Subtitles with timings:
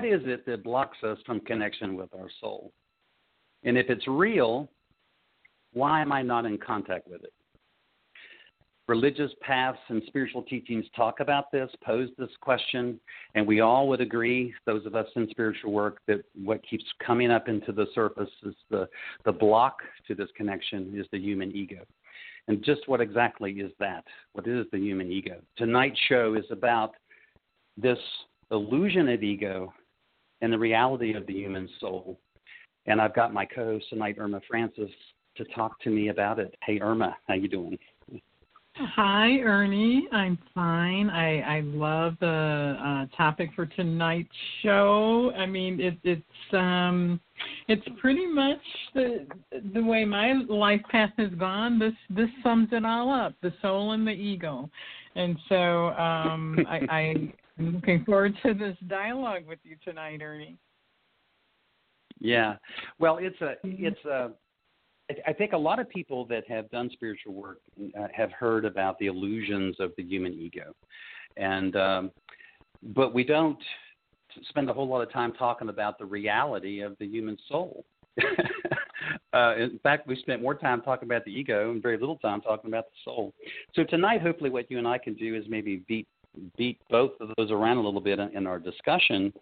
[0.00, 2.72] What is it that blocks us from connection with our soul?
[3.64, 4.66] And if it's real,
[5.74, 7.34] why am I not in contact with it?
[8.88, 12.98] Religious paths and spiritual teachings talk about this, pose this question,
[13.34, 17.30] and we all would agree, those of us in spiritual work, that what keeps coming
[17.30, 18.88] up into the surface is the,
[19.26, 21.84] the block to this connection is the human ego.
[22.48, 24.04] And just what exactly is that?
[24.32, 25.42] What is the human ego?
[25.58, 26.92] Tonight's show is about
[27.76, 27.98] this
[28.50, 29.74] illusion of ego
[30.40, 32.18] and the reality of the human soul.
[32.86, 34.90] And I've got my co-host tonight, Irma Francis,
[35.36, 36.54] to talk to me about it.
[36.64, 37.78] Hey, Irma, how you doing?
[38.76, 40.08] Hi, Ernie.
[40.12, 41.10] I'm fine.
[41.10, 44.28] I I love the uh, topic for tonight's
[44.62, 45.32] show.
[45.36, 47.20] I mean, it, it's um,
[47.68, 48.60] it's pretty much
[48.94, 49.26] the
[49.74, 51.78] the way my life path has gone.
[51.78, 54.70] This this sums it all up: the soul and the ego.
[55.16, 60.56] And so um, I, I I'm looking forward to this dialogue with you tonight, Ernie.
[62.18, 62.56] Yeah,
[62.98, 63.84] well, it's a mm-hmm.
[63.84, 64.30] it's a.
[65.26, 67.58] I think a lot of people that have done spiritual work
[67.98, 70.72] uh, have heard about the illusions of the human ego,
[71.36, 72.10] and um,
[72.94, 73.58] but we don't
[74.48, 77.84] spend a whole lot of time talking about the reality of the human soul.
[79.34, 82.40] uh, in fact, we spent more time talking about the ego and very little time
[82.40, 83.34] talking about the soul.
[83.74, 86.06] So tonight, hopefully, what you and I can do is maybe beat
[86.56, 89.32] beat both of those around a little bit in our discussion.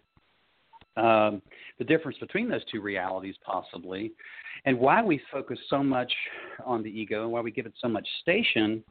[0.97, 1.41] Um,
[1.77, 4.11] the difference between those two realities, possibly,
[4.65, 6.11] and why we focus so much
[6.65, 8.83] on the ego and why we give it so much station,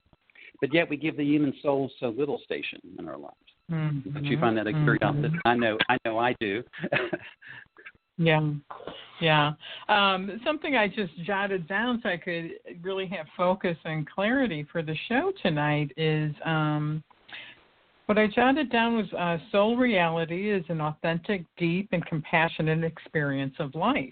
[0.61, 3.35] but yet we give the human soul so little station in our lives.
[3.71, 4.11] Mm-hmm.
[4.11, 5.29] But you find that a curiosity?
[5.29, 5.49] Mm-hmm.
[5.49, 6.63] I know, I know, I do.
[8.17, 8.41] yeah,
[9.21, 9.53] yeah.
[9.89, 14.83] Um, something I just jotted down so I could really have focus and clarity for
[14.83, 16.33] the show tonight is.
[16.45, 17.03] Um,
[18.09, 23.55] what I jotted down was uh, soul reality is an authentic, deep, and compassionate experience
[23.59, 24.09] of life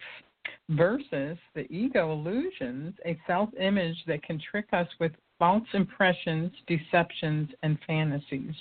[0.69, 7.49] versus the ego illusions, a self image that can trick us with false impressions, deceptions,
[7.63, 8.55] and fantasies.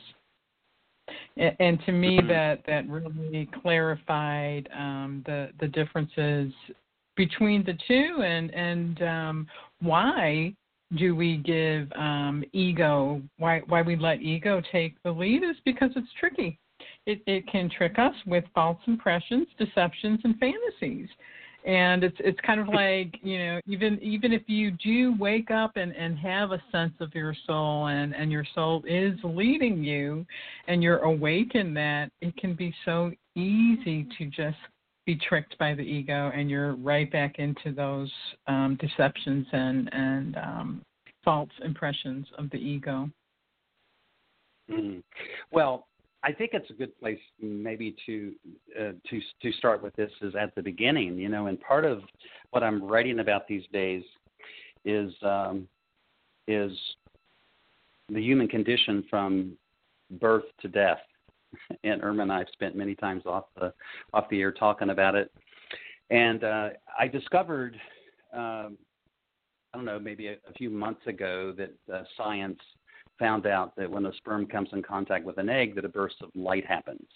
[1.36, 2.30] And, to me, mm-hmm.
[2.30, 6.54] that, that really clarified um, the, the differences
[7.18, 9.48] between the two and, and um,
[9.82, 10.56] why
[10.98, 15.92] do we give um, ego why why we let ego take the lead is because
[15.96, 16.60] it's tricky.
[17.06, 21.10] It it can trick us with false impressions, deceptions, and fantasies.
[21.66, 25.76] And it's it's kind of like you know even even if you do wake up
[25.76, 30.26] and and have a sense of your soul and and your soul is leading you,
[30.68, 34.58] and you're awake in that, it can be so easy to just
[35.06, 38.12] be tricked by the ego and you're right back into those
[38.48, 40.82] um, deceptions and and um,
[41.24, 43.10] false impressions of the ego.
[44.70, 45.04] Mm.
[45.52, 45.88] Well,
[46.24, 48.34] I think it's a good place maybe to
[48.80, 52.02] uh, to to start with this is at the beginning, you know, and part of
[52.50, 54.04] what I'm writing about these days
[54.86, 55.68] is um,
[56.48, 56.72] is
[58.10, 59.58] the human condition from
[60.20, 61.00] birth to death
[61.84, 63.74] and Irma and I have spent many times off the
[64.14, 65.32] off the air talking about it.
[66.10, 67.76] And uh, I discovered,
[68.34, 68.78] um,
[69.74, 72.60] I don't know, maybe a, a few months ago that uh, science
[73.18, 76.18] found out that when a sperm comes in contact with an egg, that a burst
[76.22, 77.08] of light happens.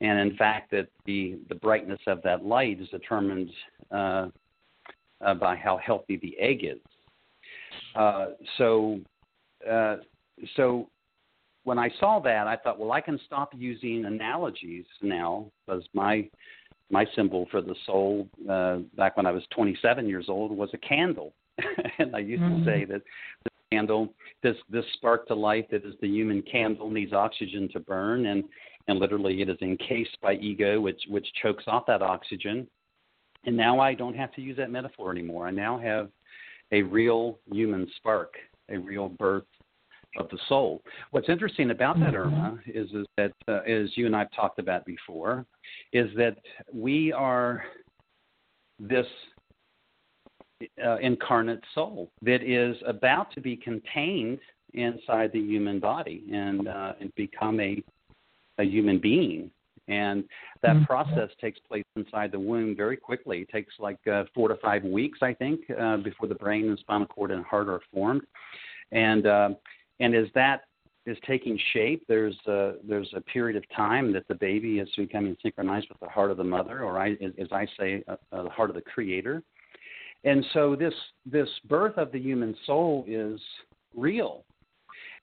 [0.00, 3.50] And in fact, that the the brightness of that light is determined
[3.90, 4.28] uh,
[5.20, 6.80] uh, by how healthy the egg is.
[7.94, 8.26] Uh,
[8.58, 9.00] so,
[9.70, 9.96] uh,
[10.56, 10.88] so
[11.66, 16.28] when I saw that, I thought, well, I can stop using analogies now because my
[16.90, 20.78] my symbol for the soul uh, back when I was 27 years old was a
[20.78, 21.34] candle,
[21.98, 22.64] and I used mm-hmm.
[22.64, 23.02] to say that
[23.42, 24.14] the candle,
[24.44, 28.44] this this spark to life that is the human candle, needs oxygen to burn, and
[28.86, 32.68] and literally it is encased by ego, which which chokes off that oxygen.
[33.44, 35.48] And now I don't have to use that metaphor anymore.
[35.48, 36.10] I now have
[36.70, 38.34] a real human spark,
[38.68, 39.44] a real birth
[40.18, 40.82] of the soul.
[41.10, 42.34] What's interesting about that, mm-hmm.
[42.34, 45.44] Irma, is, is that, uh, as you and I've talked about before,
[45.92, 46.38] is that
[46.72, 47.64] we are
[48.78, 49.06] this
[50.84, 54.38] uh, incarnate soul that is about to be contained
[54.72, 57.82] inside the human body and, uh, and become a,
[58.58, 59.50] a human being.
[59.88, 60.24] And
[60.62, 60.84] that Mm-hmm.
[60.84, 63.42] process takes place inside the womb very quickly.
[63.42, 66.78] It takes like uh, four to five weeks, I think, uh, before the brain and
[66.78, 68.22] spinal cord and heart are formed.
[68.90, 69.50] And uh,
[70.00, 70.62] and as that
[71.06, 75.36] is taking shape, there's a, there's a period of time that the baby is becoming
[75.42, 78.50] synchronized with the heart of the mother, or I, as I say, uh, uh, the
[78.50, 79.42] heart of the Creator.
[80.24, 80.94] And so this
[81.24, 83.40] this birth of the human soul is
[83.94, 84.44] real,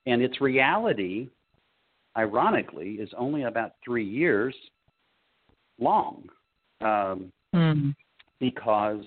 [0.06, 1.28] and its reality,
[2.16, 4.54] ironically, is only about three years
[5.78, 6.28] long,
[6.80, 7.94] um, Mm.
[8.40, 9.04] because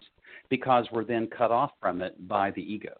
[0.49, 2.95] because we're then cut off from it by the ego,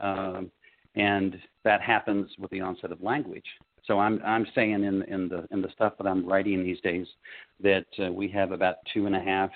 [0.00, 0.50] um,
[0.98, 3.44] and that happens with the onset of language.
[3.84, 7.06] So I'm I'm saying in in the in the stuff that I'm writing these days
[7.62, 9.50] that uh, we have about two and a half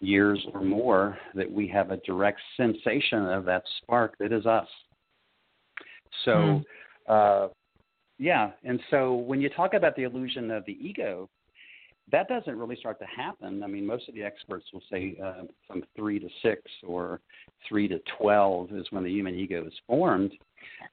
[0.00, 4.66] years or more that we have a direct sensation of that spark that is us.
[6.24, 6.62] So,
[7.08, 7.48] uh,
[8.18, 11.30] yeah, and so when you talk about the illusion of the ego,
[12.12, 13.62] that doesn't really start to happen.
[13.62, 17.20] I mean, most of the experts will say uh, from three to six or
[17.68, 20.32] three to twelve is when the human ego is formed.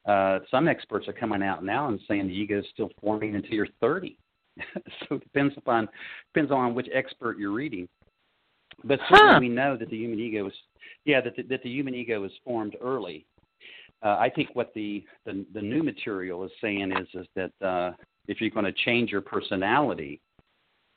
[0.05, 3.51] Uh, some experts are coming out now and saying the ego is still forming until
[3.51, 4.17] you're 30.
[4.73, 5.87] so it depends upon
[6.33, 7.87] depends on which expert you're reading.
[8.83, 9.39] But certainly Huh.
[9.41, 10.53] we know that the human ego is
[11.05, 13.25] yeah that the, that the human ego is formed early.
[14.01, 17.91] Uh, I think what the, the the new material is saying is is that uh,
[18.27, 20.21] if you're going to change your personality,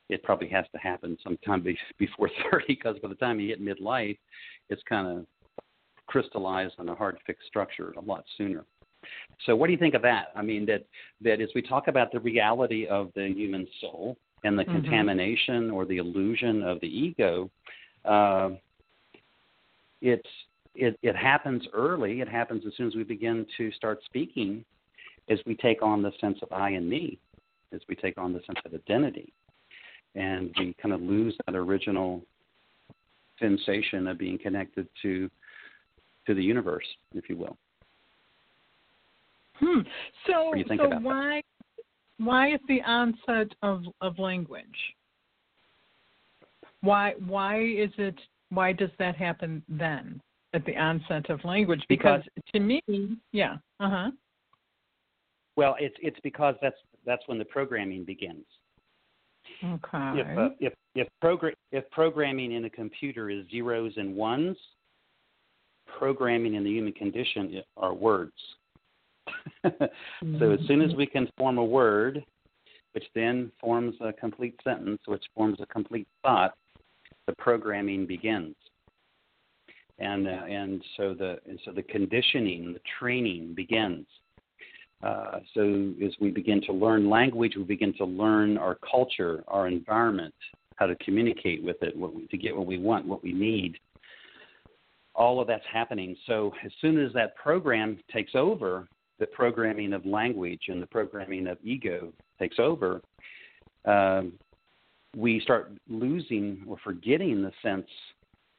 [0.08, 3.62] it probably has to happen sometime be, before 30 because by the time you hit
[3.62, 4.18] midlife,
[4.68, 5.26] it's kind of
[6.06, 8.64] crystallized on a hard fixed structure a lot sooner.
[9.46, 10.28] So what do you think of that?
[10.36, 10.84] I mean that
[11.22, 14.72] that as we talk about the reality of the human soul and the Mhm.
[14.72, 17.50] contamination or the illusion of the ego,
[18.04, 18.50] uh,
[20.00, 20.28] it's
[20.74, 22.20] it, it happens early.
[22.20, 24.64] It happens as soon as we begin to start speaking,
[25.28, 27.18] as we take on the sense of I and me,
[27.72, 29.32] as we take on the sense of identity,
[30.14, 32.22] and we kind of lose that original
[33.38, 35.30] sensation of being connected to
[36.26, 37.56] to the universe, if you will.
[39.56, 39.80] Hmm.
[40.26, 41.08] So, you think so about that?
[41.08, 41.42] why
[42.18, 44.66] why at the onset of of language?
[46.80, 48.18] Why why is it
[48.50, 50.20] why does that happen then
[50.52, 51.82] at the onset of language?
[51.88, 52.22] Because,
[52.52, 52.82] to me,
[53.32, 54.10] yeah, uh huh.
[55.56, 58.44] Well, it's it's because that's that's when the programming begins.
[59.64, 60.20] Okay.
[60.20, 64.56] If uh, if if program if programming in a computer is zeros and ones,
[65.98, 68.32] programming in the human condition are words.
[69.64, 72.24] so as soon as we can form a word,
[72.92, 76.54] which then forms a complete sentence, which forms a complete thought,
[77.26, 78.56] the programming begins.
[79.98, 84.06] And uh, and so the and so the conditioning, the training begins.
[85.02, 89.66] Uh, so as we begin to learn language, we begin to learn our culture, our
[89.66, 90.34] environment,
[90.76, 93.78] how to communicate with it, we, to get what we want, what we need.
[95.14, 96.16] All of that's happening.
[96.26, 98.88] So as soon as that program takes over,
[99.18, 103.02] the programming of language and the programming of ego takes over,
[103.84, 104.32] um,
[105.16, 107.86] we start losing or forgetting the sense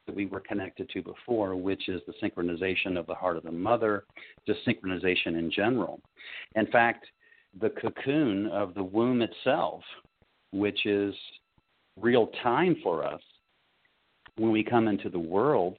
[0.06, 3.52] that we were connected to before, which is the synchronization of the heart of the
[3.52, 4.04] mother,
[4.46, 6.00] just synchronization in general.
[6.56, 7.06] In fact,
[7.60, 9.82] the cocoon of the womb itself,
[10.52, 11.14] which is
[12.00, 13.20] real time for us,
[14.36, 15.76] when we come into the world,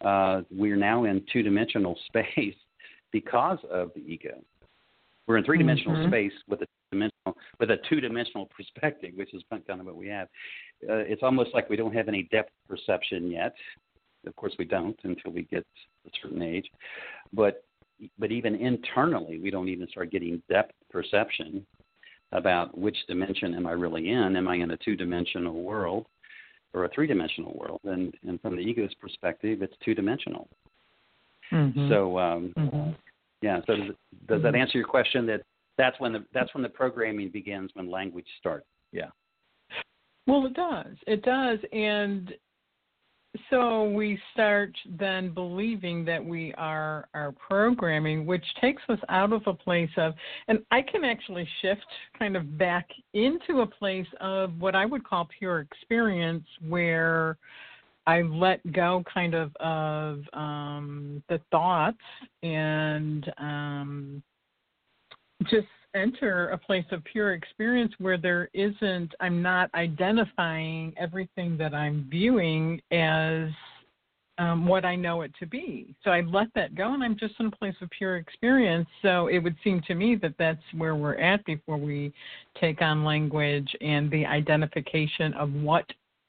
[0.00, 2.54] uh, we're now in two dimensional space
[3.12, 4.42] because of the ego.
[5.26, 6.08] We're in three dimensional Mhm.
[6.08, 10.08] space with a dimensional with a two dimensional perspective, which is kind of what we
[10.08, 10.28] have.
[10.88, 13.54] Uh, it's almost like we don't have any depth perception yet.
[14.26, 15.66] Of course, we don't until we get
[16.06, 16.68] a certain age.
[17.32, 17.64] But
[18.18, 21.64] but even internally, we don't even start getting depth perception
[22.32, 24.36] about which dimension am I really in?
[24.36, 26.06] Am I in a two dimensional world
[26.72, 27.80] or a three dimensional world?
[27.84, 30.48] And and from the ego's perspective, it's two dimensional.
[31.50, 31.88] Mhm.
[31.88, 32.96] So um, Mhm.
[33.42, 33.60] yeah.
[33.66, 33.96] So does,
[34.26, 34.60] does that Mhm.
[34.60, 35.26] answer your question?
[35.26, 35.42] That
[35.78, 38.66] that's when the that's when the programming begins when language starts.
[38.92, 39.08] Yeah.
[40.26, 40.94] Well, it does.
[41.06, 41.58] It does.
[41.72, 42.32] And
[43.50, 49.42] so we start then believing that we are our programming, which takes us out of
[49.46, 50.14] a place of,
[50.48, 51.86] and I can actually shift
[52.18, 57.38] kind of back into a place of what I would call pure experience where
[58.06, 61.98] I let go kind of of um, the thoughts
[62.42, 64.22] and um,
[65.42, 71.74] just enter a place of pure experience where there isn't i'm not identifying everything that
[71.74, 73.50] i'm viewing as
[74.38, 75.94] um, what I know it to be.
[76.02, 78.88] So I let that go, and I'm just in a place of pure experience.
[79.02, 82.12] So it would seem to me that that's where we're at before we
[82.60, 85.84] take on language and the identification of what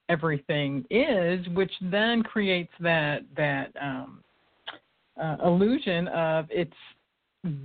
[0.09, 4.19] everything is, which then creates that that um,
[5.21, 6.71] uh, illusion of it's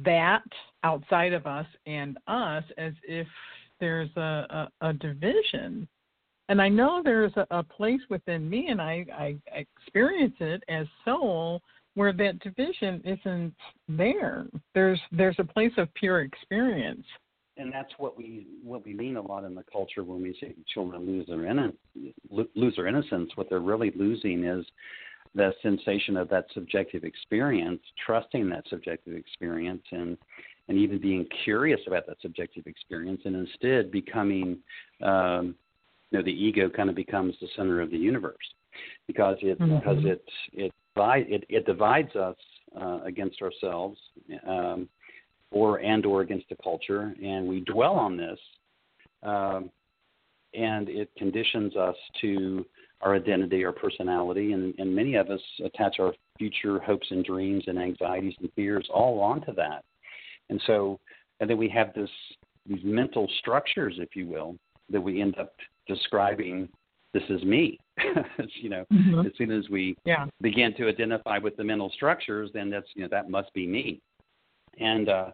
[0.04, 0.42] that
[0.85, 3.26] outside of us and us, as if
[3.80, 5.88] there's a, a, a division
[6.49, 10.87] and I know there's a, a place within me, and I, I experience it as
[11.04, 11.61] soul,
[11.94, 13.54] where that division isn't
[13.88, 14.47] there.
[14.75, 17.04] There's there's a place of pure experience.
[17.56, 20.54] And that's what we what we mean a lot in the culture when we say
[20.73, 21.76] children lose their innocence.
[22.30, 23.30] Lose their innocence.
[23.35, 24.64] What they're really losing is
[25.35, 30.16] the sensation of that subjective experience, trusting that subjective experience, and
[30.68, 34.58] and even being curious about that subjective experience, and instead becoming
[35.02, 35.54] um,
[36.11, 38.37] you know the ego kind of becomes the center of the universe
[39.06, 39.76] because it mm-hmm.
[39.76, 42.37] because it it it, it divides us
[42.80, 43.99] uh, against ourselves
[44.47, 44.88] um,
[45.50, 48.38] or and or against the culture and we dwell on this
[49.23, 49.70] um,
[50.54, 52.66] and it conditions us to
[53.00, 57.64] our identity our personality and, and many of us attach our future hopes and dreams
[57.67, 59.85] and anxieties and fears all onto that
[60.50, 60.99] and so
[61.40, 62.11] and then we have this
[62.67, 64.57] these mental structures if you will
[64.90, 65.55] that we end up
[65.87, 66.69] describing
[67.14, 67.78] this is me.
[68.55, 69.26] you know, mm-hmm.
[69.26, 70.26] as soon as we yeah.
[70.40, 74.00] begin to identify with the mental structures, then that's you know that must be me.
[74.78, 75.31] And uh,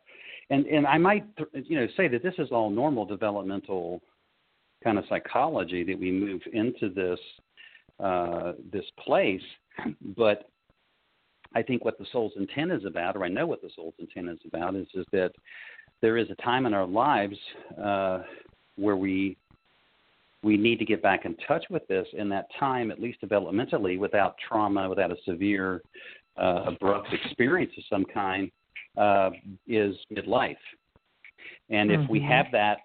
[0.50, 4.00] and and I might you know say that this is all normal developmental
[4.82, 7.18] kind of psychology that we move into this
[8.00, 9.42] uh, this place,
[10.16, 10.48] but
[11.54, 14.28] I think what the soul's intent is about, or I know what the soul's intent
[14.28, 15.32] is about, is is that
[16.00, 17.36] there is a time in our lives
[17.82, 18.22] uh,
[18.76, 19.36] where we
[20.42, 23.98] we need to get back in touch with this in that time, at least developmentally,
[23.98, 25.80] without trauma, without a severe,
[26.36, 28.50] uh, abrupt experience of some kind,
[28.98, 29.30] uh,
[29.66, 30.56] is midlife.
[31.70, 32.12] And if mm-hmm.
[32.12, 32.78] we have that,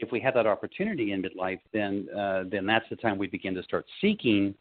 [0.00, 3.54] if we have that opportunity in midlife, then uh, then that's the time we begin
[3.54, 4.54] to start seeking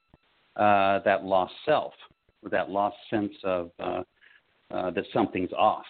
[0.55, 1.93] uh, that lost self,
[2.43, 4.03] or that lost sense of uh,
[4.71, 5.85] uh, that something's off.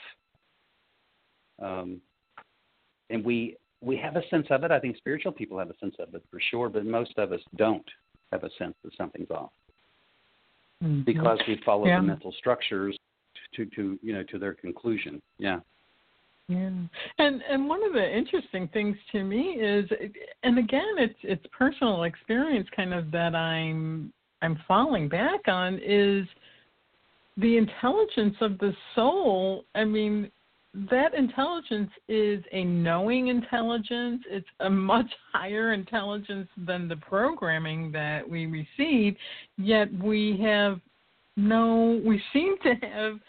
[1.61, 1.99] Um,
[3.09, 4.71] and we we have a sense of it.
[4.71, 7.41] I think spiritual people have a sense of it for sure, but most of us
[7.55, 7.85] don't
[8.31, 9.51] have a sense that something's off
[10.83, 11.01] mm-hmm.
[11.01, 11.97] because we follow yeah.
[11.97, 12.97] the mental structures
[13.55, 15.21] to to you know to their conclusion.
[15.37, 15.59] Yeah.
[16.49, 16.71] Yeah,
[17.19, 19.87] and and one of the interesting things to me is,
[20.41, 26.25] and again, it's it's personal experience, kind of that I'm I'm falling back on is
[27.37, 29.63] the intelligence of the soul.
[29.75, 30.31] I mean,
[30.89, 34.23] that intelligence is a knowing intelligence.
[34.27, 39.15] It's a much higher intelligence than the programming that we receive,
[39.59, 40.79] yet we have
[41.37, 43.19] no, we seem to have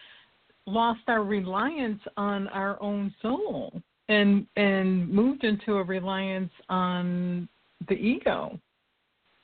[0.66, 7.48] lost our reliance on our own soul and and moved into a reliance on
[7.88, 8.58] the ego.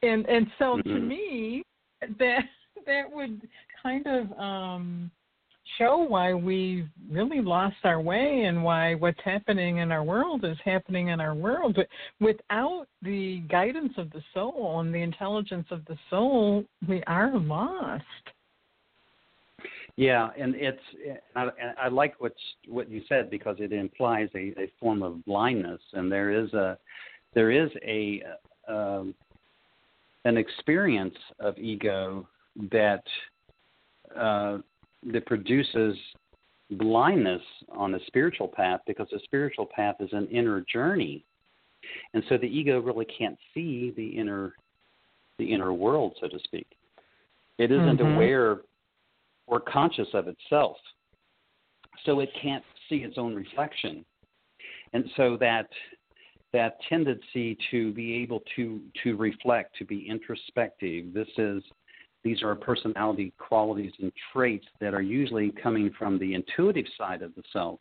[0.02, 0.88] And and so mm-hmm.
[0.88, 1.62] to me
[2.18, 2.44] that
[2.86, 3.40] that would
[3.82, 5.10] kind of um
[5.78, 10.56] show why we've really lost our way and why what's happening in our world is
[10.64, 11.76] happening in our world.
[11.76, 11.88] But
[12.20, 18.04] without the guidance of the soul and the intelligence of the soul, we are lost.
[19.96, 20.78] Yeah, and it's
[21.34, 21.48] I,
[21.84, 22.34] I like what
[22.68, 26.76] what you said because it implies a, a form of blindness, and there is a
[27.34, 28.22] there is a
[28.68, 29.14] um,
[30.26, 32.28] an experience of ego
[32.70, 33.04] that
[34.14, 34.58] uh,
[35.12, 35.96] that produces
[36.72, 41.24] blindness on the spiritual path because the spiritual path is an inner journey.
[42.12, 44.52] And so the ego really can't see the inner
[45.38, 46.66] the inner world, so to speak.
[47.58, 48.14] It isn't mm-hmm.
[48.14, 48.60] aware
[49.46, 50.76] or conscious of itself.
[52.04, 54.04] So it can't see its own reflection.
[54.92, 55.68] And so that
[56.52, 61.62] that tendency to be able to to reflect, to be introspective, this is
[62.26, 67.34] these are personality qualities and traits that are usually coming from the intuitive side of
[67.36, 67.78] the self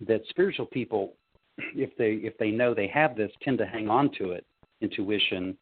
[0.00, 1.12] that spiritual people
[1.58, 4.46] if they if they know they have this tend to hang on to it
[4.80, 5.56] intuition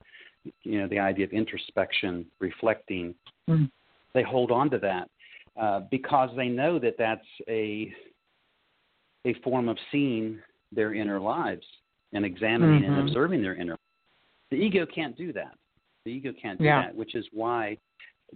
[0.62, 3.14] you know the idea of introspection reflecting
[3.48, 3.68] mm.
[4.14, 5.10] they hold on to that
[5.60, 7.92] uh, because they know that that's a
[9.26, 10.38] a form of seeing
[10.72, 11.66] their inner lives
[12.12, 12.92] and examining mm-hmm.
[12.92, 13.76] and observing their inner
[14.50, 15.54] the ego can't do that
[16.04, 16.82] the ego can't do yeah.
[16.86, 17.76] that which is why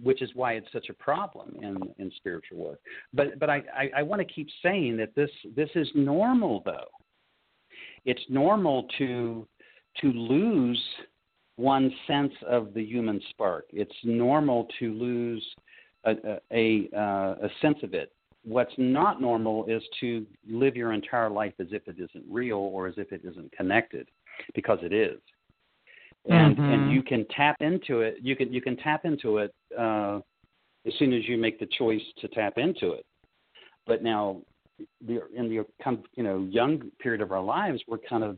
[0.01, 2.79] which is why it's such a problem in, in spiritual work.
[3.13, 6.87] But but I, I, I want to keep saying that this this is normal though.
[8.05, 9.47] It's normal to
[10.01, 10.81] to lose
[11.57, 13.65] one sense of the human spark.
[13.71, 15.45] It's normal to lose
[16.05, 18.11] a a, uh, a sense of it.
[18.43, 22.87] What's not normal is to live your entire life as if it isn't real or
[22.87, 24.07] as if it isn't connected,
[24.53, 25.19] because it is.
[26.27, 26.71] And mm-hmm.
[26.71, 28.17] and you can tap into it.
[28.21, 30.19] You can you can tap into it uh,
[30.85, 33.05] as soon as you make the choice to tap into it.
[33.87, 34.41] But now,
[35.05, 35.63] the, in the
[36.15, 38.37] you know young period of our lives, we're kind of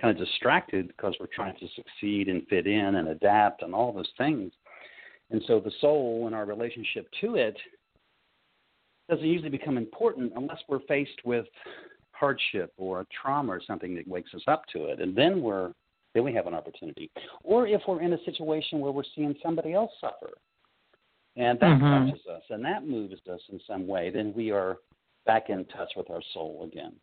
[0.00, 3.92] kind of distracted because we're trying to succeed and fit in and adapt and all
[3.92, 4.52] those things.
[5.30, 7.56] And so the soul and our relationship to it
[9.08, 11.46] doesn't usually become important unless we're faced with
[12.12, 15.00] hardship or a trauma or something that wakes us up to it.
[15.00, 15.72] And then we're
[16.14, 17.10] then we have an opportunity.
[17.44, 20.30] Or if we're in a situation where we're seeing somebody else suffer
[21.36, 22.08] and that mm-hmm.
[22.08, 24.78] touches us and that moves us in some way, then we are
[25.26, 26.94] back in touch with our soul again.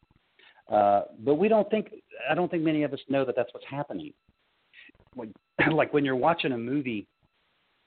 [0.71, 1.91] Uh, but we don't think,
[2.27, 4.13] I don't think many of us know that that's what's happening.
[5.13, 5.31] When,
[5.71, 7.05] like when you're watching a movie,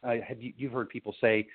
[0.05, 1.47] uh, have you, you've heard people say,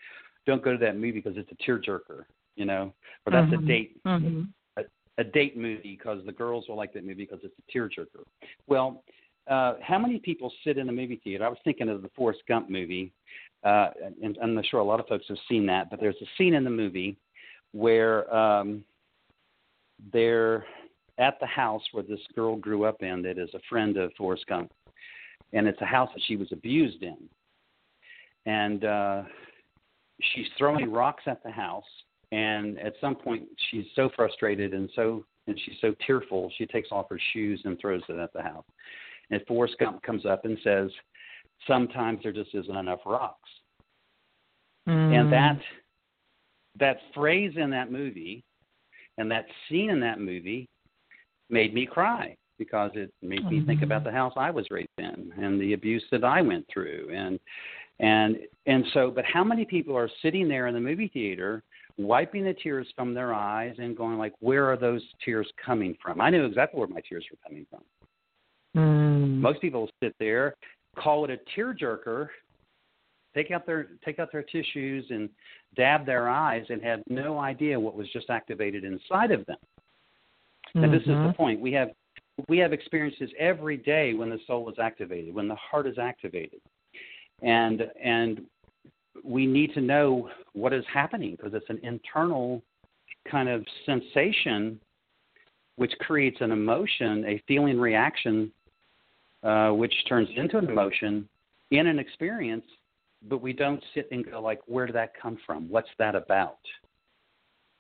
[0.46, 2.24] don't go to that movie because it's a tearjerker,
[2.56, 2.94] you know,
[3.26, 3.64] or that's mm-hmm.
[3.64, 4.04] a date.
[4.04, 4.42] Mm-hmm.
[4.78, 4.82] A,
[5.20, 8.24] a date movie because the girls will like that movie because it's a tearjerker.
[8.68, 9.04] Well,
[9.50, 11.46] uh, how many people sit in a movie theater?
[11.46, 13.12] I was thinking of the Forrest Gump movie,
[13.64, 13.90] uh,
[14.22, 16.64] and I'm sure a lot of folks have seen that, but there's a scene in
[16.64, 17.18] the movie
[17.74, 18.84] where um,
[20.12, 20.66] they're
[21.18, 24.46] at the house where this girl grew up in that is a friend of Forrest
[24.48, 24.72] Gump,
[25.54, 27.18] and it's a house that she was abused in,
[28.46, 29.24] and uh,
[30.22, 31.84] she's throwing rocks at the house,
[32.32, 36.90] and at some point she's so frustrated and so and she's so tearful she takes
[36.92, 38.64] off her shoes and throws it at the house
[39.32, 40.92] and Forrest Gump comes up and says,
[41.66, 43.50] "Sometimes there just isn't enough rocks."
[44.88, 45.20] Mm.
[45.20, 45.60] And that
[46.80, 48.44] that phrase in that movie
[49.18, 50.68] and that scene in that movie
[51.50, 53.60] made me cry because it made mm-hmm.
[53.60, 54.12] me think about mm-hmm.
[54.12, 57.40] the house I was raised in and the abuse that I went through and
[58.02, 61.64] and and so but how many people are sitting there in the movie theater
[61.98, 66.20] wiping the tears from their eyes and going like where are those tears coming from?
[66.20, 67.82] I knew exactly where my tears were coming from.
[68.76, 69.38] Mm.
[69.40, 70.56] Most people sit there,
[70.98, 72.30] call it a tearjerker,
[73.36, 75.30] take out their take out their tissues and
[75.76, 79.58] dab their eyes and have no idea what was just activated inside of them.
[80.70, 80.84] Mm-hmm.
[80.84, 81.38] And this is the mm-hmm.
[81.38, 81.60] point.
[81.60, 81.90] We have
[82.48, 86.62] we have experiences every day when the soul is activated, when the heart is activated.
[87.42, 88.42] And and
[89.24, 92.62] we need to know what is happening because it's an internal
[93.30, 94.80] kind of sensation
[95.76, 98.52] which creates an emotion, a feeling reaction
[99.44, 101.28] uh, which turns into an emotion
[101.72, 102.66] in an experience,
[103.28, 105.70] but we don't sit and go like, where did that come from?
[105.70, 106.60] What's that about?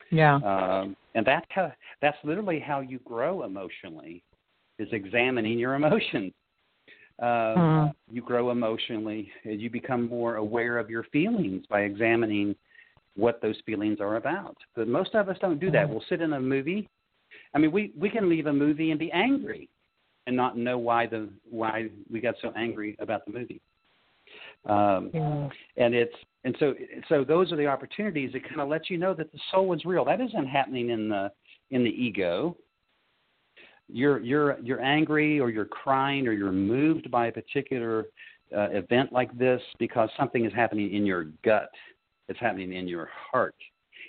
[0.09, 0.35] Yeah.
[0.35, 1.71] Um, and that's how,
[2.01, 4.23] that's literally how you grow emotionally,
[4.79, 6.33] is examining your emotions.
[7.21, 7.93] Uh, mm.
[8.11, 12.55] You grow emotionally, you become more aware of your feelings by examining
[13.15, 14.57] what those feelings are about.
[14.75, 15.87] But most of us don't do that.
[15.87, 15.91] Hmm.
[15.93, 16.89] We'll sit in a movie.
[17.53, 19.69] I mean, we we can leave a movie and be angry
[20.27, 23.61] and not know why the why we got so angry about the movie.
[24.65, 25.49] Um, yeah.
[25.77, 26.73] And it's and so
[27.09, 29.85] so those are the opportunities that kind of let you know that the soul is
[29.85, 30.05] real.
[30.05, 31.31] That isn't happening in the
[31.71, 32.57] in the ego.
[33.91, 38.05] You're you're you're angry or you're crying or you're moved by a particular
[38.55, 41.69] uh, event like this because something is happening in your gut.
[42.29, 43.55] It's happening in your heart.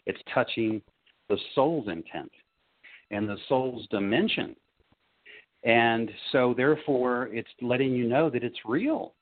[0.07, 0.83] It's touching
[1.29, 2.31] the soul's intent
[3.11, 4.55] and the soul's dimension
[5.65, 9.15] and so, therefore, it's letting you know that it's real.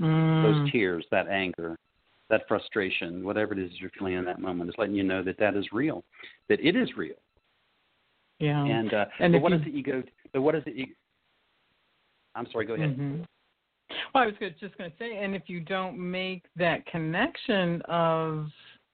[0.00, 0.42] Mm.
[0.42, 1.76] Those tears, that anger,
[2.30, 5.38] that frustration, whatever it is you're feeling in that moment, is letting you know that
[5.38, 6.02] that is real,
[6.48, 7.16] that it is real.
[8.40, 8.64] Yeah.
[8.64, 9.58] And uh, and but what you...
[9.58, 10.02] the ego?
[10.32, 10.92] But what is the ego?
[12.34, 12.66] I'm sorry.
[12.66, 12.90] Go ahead.
[12.90, 13.22] Mm-hmm.
[14.14, 18.46] Well, I was just going to say, and if you don't make that connection of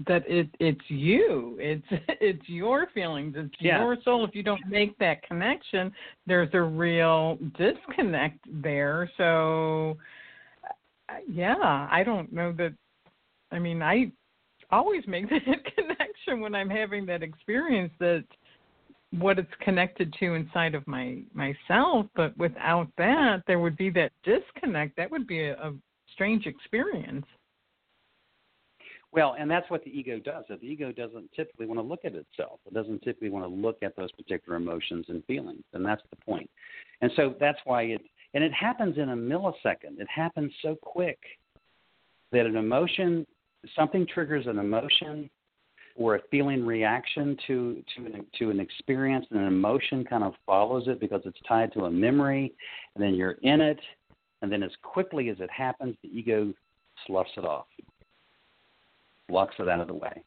[0.06, 1.86] that it it's you it's
[2.20, 3.78] it's your feelings it's yeah.
[3.78, 5.90] your soul if you don't make that connection
[6.26, 9.96] there's a real disconnect there so
[11.26, 12.74] yeah i don't know that
[13.52, 14.10] i mean i
[14.70, 15.40] always make that
[15.74, 18.24] connection when i'm having that experience that
[19.12, 24.12] what it's connected to inside of my myself but without that there would be that
[24.24, 25.72] disconnect that would be a, a
[26.12, 27.26] strange experience
[29.12, 30.44] well, and that's what the ego does.
[30.48, 32.60] The ego doesn't typically want to look at itself.
[32.66, 36.16] It doesn't typically want to look at those particular emotions and feelings, and that's the
[36.16, 36.50] point.
[37.00, 38.02] And so that's why it
[38.34, 39.98] and it happens in a millisecond.
[39.98, 41.18] It happens so quick
[42.32, 43.26] that an emotion,
[43.74, 45.30] something triggers an emotion
[45.96, 50.34] or a feeling reaction to to an, to an experience, and an emotion kind of
[50.44, 52.52] follows it because it's tied to a memory,
[52.94, 53.80] and then you're in it,
[54.42, 56.52] and then as quickly as it happens, the ego
[57.06, 57.66] sloughs it off
[59.28, 60.22] blocks it out of the way.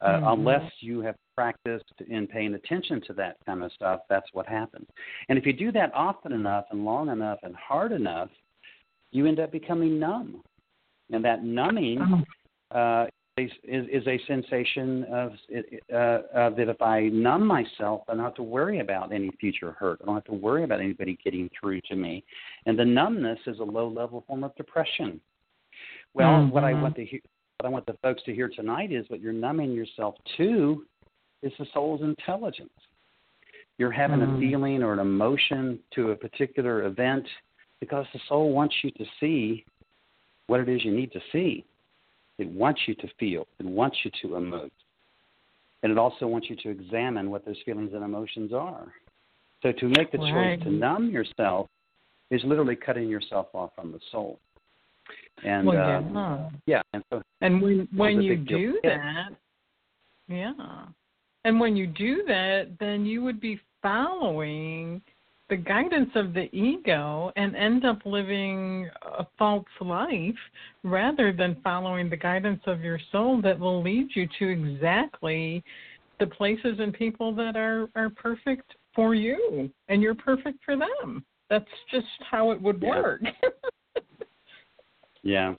[0.00, 0.26] Uh, Mm-hmm.
[0.28, 4.86] Unless you have practiced in paying attention to that kind of stuff, that's what happens.
[5.28, 8.28] And if you do that often enough and long enough and hard enough,
[9.10, 10.42] you end up becoming numb.
[11.10, 12.24] And that numbing
[12.72, 12.78] Oh.
[12.78, 13.06] uh,
[13.44, 15.32] is, is, a sensation of
[15.92, 19.72] uh, uh, that if I numb myself, I don't have to worry about any future
[19.72, 20.00] hurt.
[20.02, 22.24] I don't have to worry about anybody getting through to me.
[22.66, 25.20] And the numbness is a low level form of depression.
[26.14, 27.20] Well, what I want to hear,
[27.58, 30.84] what I want the folks to hear tonight is what you're numbing yourself to
[31.42, 32.70] is the soul's intelligence.
[33.78, 34.36] You're having Mm.
[34.36, 37.26] a feeling or an emotion to a particular event
[37.80, 39.64] because the soul wants you to see
[40.48, 41.64] what it is you need to see.
[42.38, 43.46] It wants you to feel.
[43.58, 44.70] It wants you to emote.
[45.82, 48.92] And it also wants you to examine what those feelings and emotions are.
[49.62, 50.58] So to make the Right.
[50.58, 51.68] choice to numb yourself
[52.30, 54.38] is literally cutting yourself off from the soul.
[55.44, 56.50] And well, uh, yeah.
[56.66, 59.30] yeah, and so And when when you do that,
[60.28, 60.86] yeah.
[61.44, 65.00] And when you do that, then you would be following
[65.48, 70.34] the guidance of the ego and end up living a false life
[70.84, 75.62] rather than following the guidance of your soul that will lead you to exactly
[76.20, 81.24] the places and people that are are perfect for you and you're perfect for them.
[81.48, 83.22] That's just how it would work.
[85.24, 85.54] Yeah.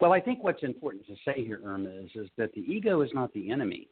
[0.00, 3.10] Well, I think what's important to say here, Irma, is, is that the ego is
[3.14, 3.88] not the enemy.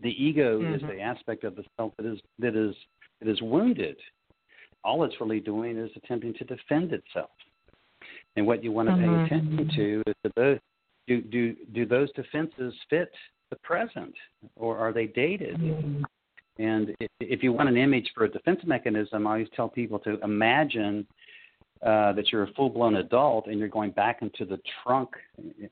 [0.00, 0.88] The ego is Mhm.
[0.88, 2.76] the aspect of the self that is that is
[3.20, 3.96] that is wounded.
[4.84, 7.30] All it's really doing is attempting to defend itself.
[8.36, 9.00] And what you want to Mhm.
[9.00, 10.60] pay attention to is to
[11.06, 13.12] do do do those defenses fit
[13.50, 14.14] the present,
[14.56, 15.58] or are they dated?
[15.58, 16.04] Mhm.
[16.58, 19.98] And if, if you want an image for a defense mechanism, I always tell people
[20.00, 21.06] to imagine
[21.82, 25.08] uh, that you're a full blown adult and you're going back into the trunk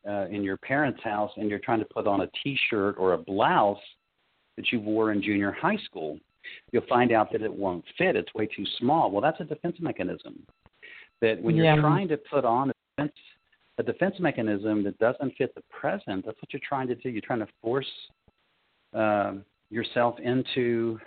[0.06, 3.12] uh, in your parents' house and you're trying to put on a t shirt or
[3.12, 3.78] a blouse
[4.56, 6.18] that you wore in junior high school.
[6.72, 8.16] You'll find out that it won't fit.
[8.16, 9.10] It's way too small.
[9.10, 10.42] Well, that's a defense mechanism.
[11.20, 13.16] That when you're trying to put on a defense,
[13.78, 17.08] a defense mechanism that doesn't fit the present, that's what you're trying to do.
[17.08, 17.86] You're trying to force
[18.94, 20.98] um, yourself into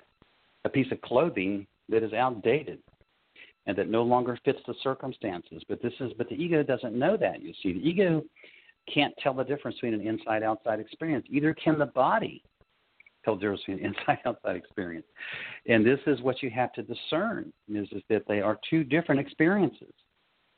[0.65, 2.79] a piece of clothing that is outdated
[3.67, 5.63] and that no longer fits the circumstances.
[5.67, 7.73] But this is but the ego doesn't know that, you see.
[7.73, 8.23] The ego
[8.91, 11.25] can't tell the difference between an inside outside experience.
[11.29, 12.43] Either can the body
[13.23, 15.05] tell the difference an inside outside experience.
[15.67, 19.21] And this is what you have to discern is, is that they are two different
[19.21, 19.93] experiences.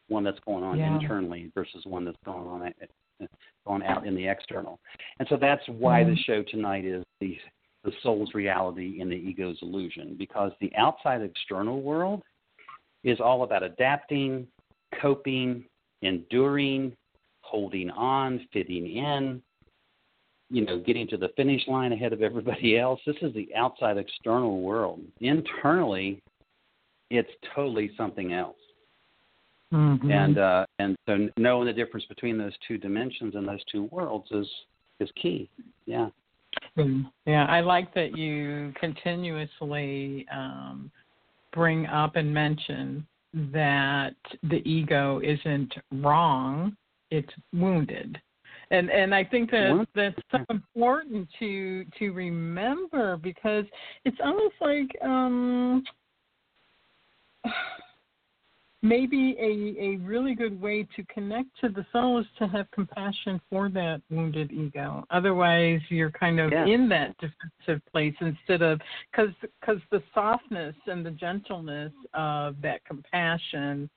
[0.07, 0.99] One that's going on Yeah.
[0.99, 2.73] internally versus one that's going on
[3.65, 4.79] going out in the external.
[5.19, 6.25] And so that's why the Mhm.
[6.25, 7.39] show tonight is the
[7.83, 12.23] the soul's reality and the ego's illusion because the outside external world
[13.03, 14.47] is all about adapting,
[15.01, 15.65] coping,
[16.01, 16.95] enduring,
[17.41, 19.43] holding on, fitting in,
[20.53, 22.99] you know, getting to the finish line ahead of everybody else.
[23.05, 25.01] This is the outside external world.
[25.19, 26.21] Internally,
[27.09, 28.55] it's totally something else.
[29.73, 30.11] Mhm.
[30.11, 34.27] And uh, and so knowing the difference between those two dimensions and those two worlds
[34.31, 34.47] is
[34.99, 35.49] is key.
[35.87, 36.09] Yeah.
[36.77, 40.91] Mm, Yeah, I like that you continuously um,
[41.51, 46.77] bring up and mention that the ego isn't wrong;
[47.09, 48.21] it's wounded,
[48.71, 53.65] and and I think that that's so important to to remember because
[54.05, 55.83] it's almost like um,
[58.81, 63.39] maybe a, a really good way to connect to the soul is to have compassion
[63.49, 65.05] for that wounded ego.
[65.09, 66.65] Otherwise, you're kind of Yeah.
[66.65, 72.83] in that defensive place instead of because because the softness and the gentleness of that
[72.85, 73.89] compassion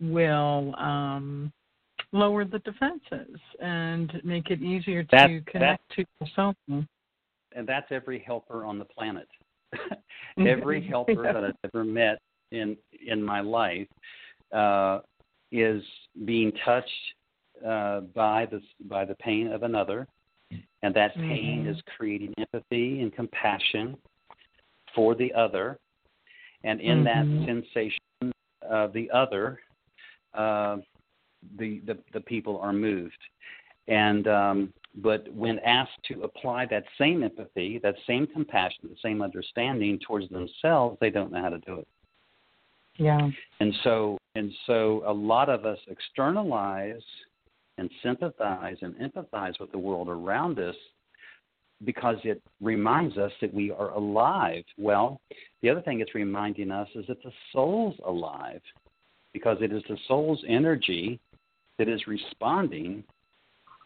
[0.00, 1.52] will um,
[2.12, 6.56] lower the defenses and make it easier to That- connect to yourself.
[7.54, 9.28] and that's every helper on the planet.
[10.38, 12.18] every helper that I've ever met
[12.50, 13.88] in in my life
[14.52, 15.00] uh,
[15.50, 15.82] is
[16.26, 17.14] being touched
[17.66, 20.06] uh, by the by the pain of another,
[20.82, 21.68] and that pain Mhm.
[21.70, 23.96] is creating empathy and compassion
[24.94, 25.78] for the other,
[26.64, 27.04] and in Mhm.
[27.04, 29.60] that sensation of the other,
[30.34, 30.78] uh,
[31.58, 33.18] the, the the people are moved,
[33.88, 39.22] and um, but when asked to apply that same empathy, that same compassion, the same
[39.22, 41.88] understanding towards themselves, they don't know how to do it.
[42.98, 43.30] Yeah.
[43.60, 47.02] And so and so a lot of us externalize
[47.78, 50.76] and sympathize and empathize with the world around us
[51.84, 54.62] because it reminds us that we are alive.
[54.78, 55.20] Well,
[55.62, 58.60] the other thing it's reminding us is that the soul's alive
[59.32, 61.18] because it is the soul's energy
[61.78, 63.04] that is responding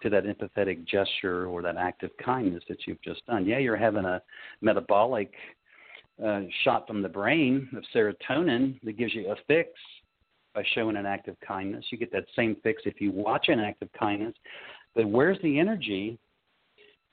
[0.02, 3.46] to that empathetic gesture or that act of kindness that you've just done.
[3.46, 4.20] Yeah, you're having a
[4.60, 5.32] metabolic
[6.24, 9.70] uh, shot from the brain of serotonin that gives you a fix
[10.54, 11.84] by showing an act of kindness.
[11.90, 14.34] You get that same fix if you watch an act of kindness.
[14.94, 16.18] But where's the energy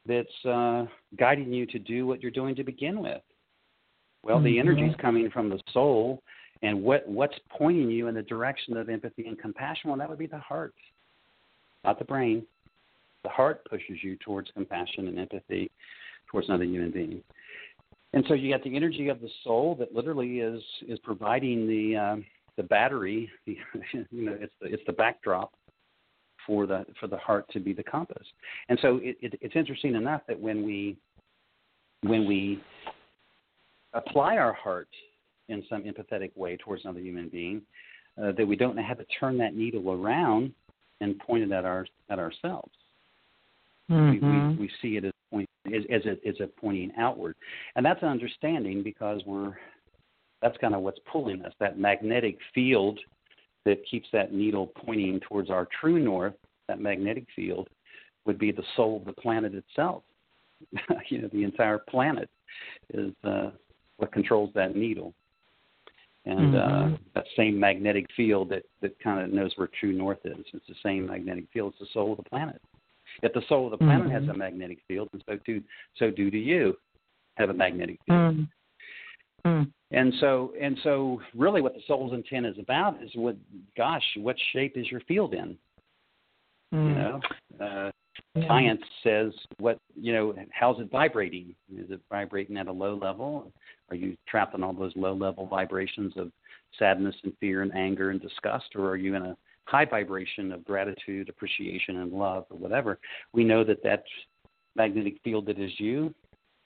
[0.06, 0.86] that's uh,
[1.18, 3.22] guiding you to do what you're doing to begin with?
[4.24, 4.46] Well, mm-hmm.
[4.46, 6.22] the energy is coming from the soul,
[6.64, 9.90] and what what's pointing you in the direction of empathy and compassion?
[9.90, 10.74] Well, that would be the heart,
[11.84, 12.46] not the brain.
[13.24, 15.70] The heart pushes you towards compassion and empathy
[16.32, 17.22] towards another human being.
[18.14, 21.96] And so you got the energy of the soul that literally is is providing the
[21.96, 22.16] uh,
[22.58, 23.30] the battery.
[24.12, 25.52] You know, it's the it's the backdrop
[26.48, 28.26] for the for the heart to be the compass.
[28.70, 30.98] And so it, it, it's interesting enough that when we
[32.02, 32.62] when we
[33.94, 34.90] apply our heart
[35.54, 37.62] in some empathetic way towards another human being,
[38.22, 40.54] uh, that we don't know how to turn that needle around
[41.02, 42.72] and point it at our at ourselves.
[43.90, 44.12] Mm-hmm.
[44.12, 44.62] We, we, mm-hmm.
[44.62, 47.36] we see it as point as, as a as a pointing outward,
[47.76, 49.54] and that's an understanding because we're
[50.42, 53.00] that's kind of what's pulling us that magnetic field
[53.66, 56.34] that keeps that needle pointing towards our true north.
[56.68, 57.68] That magnetic field
[58.26, 60.04] would be the soul of the planet itself.
[61.10, 62.30] you know, the entire planet
[62.94, 63.52] is uh,
[63.98, 65.14] what controls that needle.
[66.26, 66.94] And uh, mm-hmm.
[66.94, 70.38] uh, that same magnetic field that, that kind of knows where true north is.
[70.54, 71.74] It's the same magnetic field.
[71.74, 72.62] It's the soul of the planet.
[73.22, 74.26] If the soul of the planet mm-hmm.
[74.26, 75.62] has a magnetic field, and so too,
[75.98, 76.76] so do do you
[77.36, 78.36] have a magnetic field.
[78.36, 79.50] Mm-hmm.
[79.50, 79.70] mm-hmm.
[79.92, 83.36] And so, and so, really, what the soul's intent is about is what,
[83.78, 85.56] gosh, what shape is your field in?
[86.72, 86.96] You mm.
[87.60, 87.92] know, uh,
[88.36, 88.48] yeah.
[88.48, 90.36] science says what you know.
[90.52, 91.56] How's it vibrating?
[91.76, 93.52] Is it vibrating at a low level?
[93.90, 96.32] Are you trapped in all those low level vibrations of
[96.80, 100.66] sadness and fear and anger and disgust, or are you in a high vibration of
[100.66, 103.00] gratitude, appreciation, and love, or whatever?
[103.34, 104.04] We know that that
[104.76, 106.14] magnetic field that is you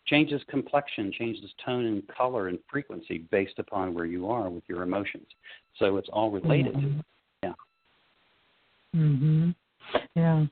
[0.05, 4.83] changes complexion, changes tone and color and frequency based upon where you are with your
[4.83, 5.27] emotions.
[5.77, 6.75] So it's all related.
[6.75, 6.99] Mm-hmm.
[7.43, 7.53] Yeah.
[8.95, 9.55] Mhm.
[10.15, 10.45] Yeah.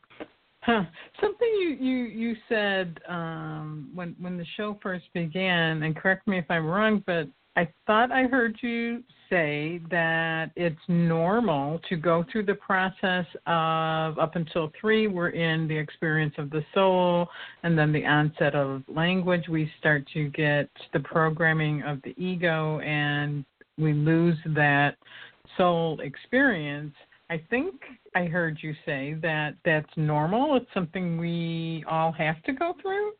[0.66, 0.84] Huh.
[1.22, 6.40] Something you you you said um, when when the show first began, and correct me
[6.40, 12.26] if I'm wrong, but I thought I heard you say that it's normal to go
[12.32, 17.28] through the process of up until three, we're in the experience of the soul,
[17.62, 22.80] and then the onset of language, we start to get the programming of the ego,
[22.80, 23.46] and
[23.78, 24.98] we lose that
[25.58, 26.94] soul experience.
[27.30, 27.82] I think
[28.16, 30.56] I heard you say that that's normal.
[30.56, 33.14] It's something we all have to go through.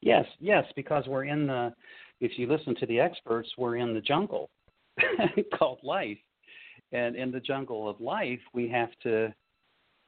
[0.00, 1.74] Yes, yes, because we're in the.
[2.20, 4.50] If you listen to the experts, we're in the jungle
[5.58, 6.18] called life,
[6.92, 9.32] and in the jungle of life, we have to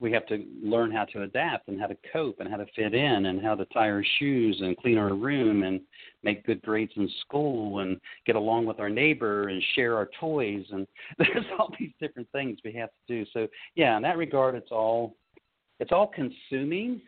[0.01, 2.95] we have to learn how to adapt and how to cope and how to fit
[2.95, 5.81] in and how to tie our shoes and clean our room and
[6.23, 10.65] make good grades in school and get along with our neighbor and share our toys
[10.73, 10.87] and
[11.19, 13.31] there's all these different things we have to do.
[13.33, 15.15] So yeah, in that regard it's all
[15.79, 17.03] it's all consuming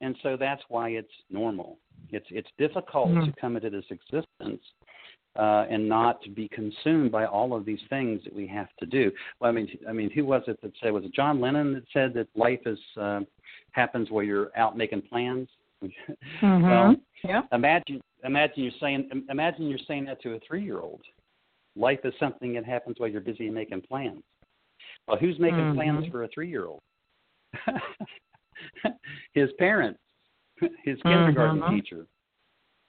[0.00, 1.78] and so that's why it's normal.
[2.10, 3.26] It's it's difficult mm-hmm.
[3.26, 4.62] to come into this existence
[5.38, 9.10] uh, and not be consumed by all of these things that we have to do.
[9.40, 10.92] Well, I mean, I mean, who was it that said?
[10.92, 13.20] Was it John Lennon that said that life is uh,
[13.72, 15.48] happens where you're out making plans?
[16.42, 16.62] Mm-hmm.
[16.62, 17.42] well, yeah.
[17.52, 21.00] Imagine, imagine you're saying, imagine you're saying that to a three-year-old.
[21.76, 24.22] Life is something that happens while you're busy making plans.
[25.06, 25.76] Well, who's making mm-hmm.
[25.76, 26.80] plans for a three-year-old?
[29.34, 30.00] his parents,
[30.84, 31.76] his kindergarten mm-hmm.
[31.76, 32.06] teacher.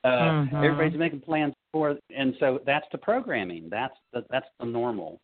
[0.08, 0.56] Uh, mm-hmm.
[0.58, 3.68] Everybody's making plans for, and so that's the programming.
[3.70, 5.20] That's the, that's the normal.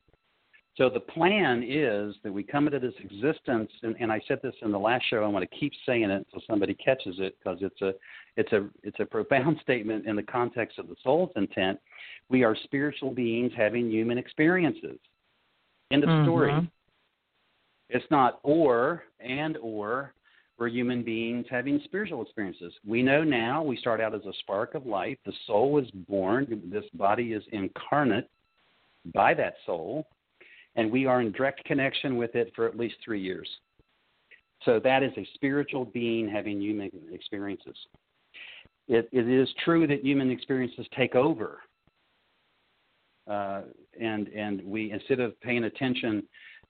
[0.76, 4.56] So the plan is that we come into this existence, and, and I said this
[4.64, 5.24] in the last show.
[5.24, 7.94] I want to keep saying it until somebody catches it because it's a
[8.36, 11.80] it's a it's a profound statement in the context of the soul's intent.
[12.30, 15.00] We are spiritual beings having human experiences.
[15.92, 16.26] End of mm-hmm.
[16.26, 16.70] story.
[17.90, 20.14] It's not or and or
[20.64, 22.72] we're human beings having spiritual experiences.
[22.88, 25.18] We know now we start out as a spark of life.
[25.26, 28.30] The soul is born, this body is incarnate
[29.14, 30.08] by that soul,
[30.78, 33.46] and we are in direct connection with it for at least three years.
[34.64, 37.76] So that is a spiritual being having human experiences.
[38.88, 41.60] It, it is true that human experiences take over.
[43.30, 43.64] Uh,
[44.00, 46.24] and and we instead of paying attention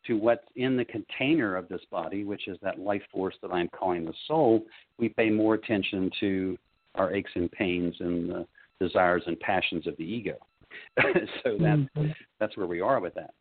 [0.07, 3.69] to what's in the container of this body, which is that life force that I'm
[3.69, 4.65] calling the soul,
[4.97, 6.57] we pay more attention to
[6.95, 8.47] our aches and pains and the
[8.79, 10.35] desires and passions of the ego.
[11.43, 12.07] so that's mm-hmm.
[12.39, 13.33] that's where we are with that.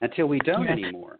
[0.00, 0.72] Until we don't yeah.
[0.72, 1.18] anymore.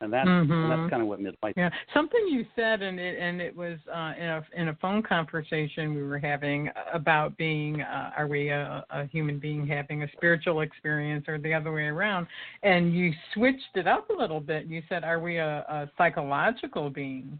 [0.00, 0.52] And that's mm-hmm.
[0.52, 1.54] and that's kind of what midlife.
[1.56, 5.02] Yeah, something you said, and it and it was uh, in a in a phone
[5.02, 10.08] conversation we were having about being uh, are we a, a human being having a
[10.16, 12.26] spiritual experience or the other way around,
[12.62, 14.66] and you switched it up a little bit.
[14.66, 17.38] You said are we a, a psychological being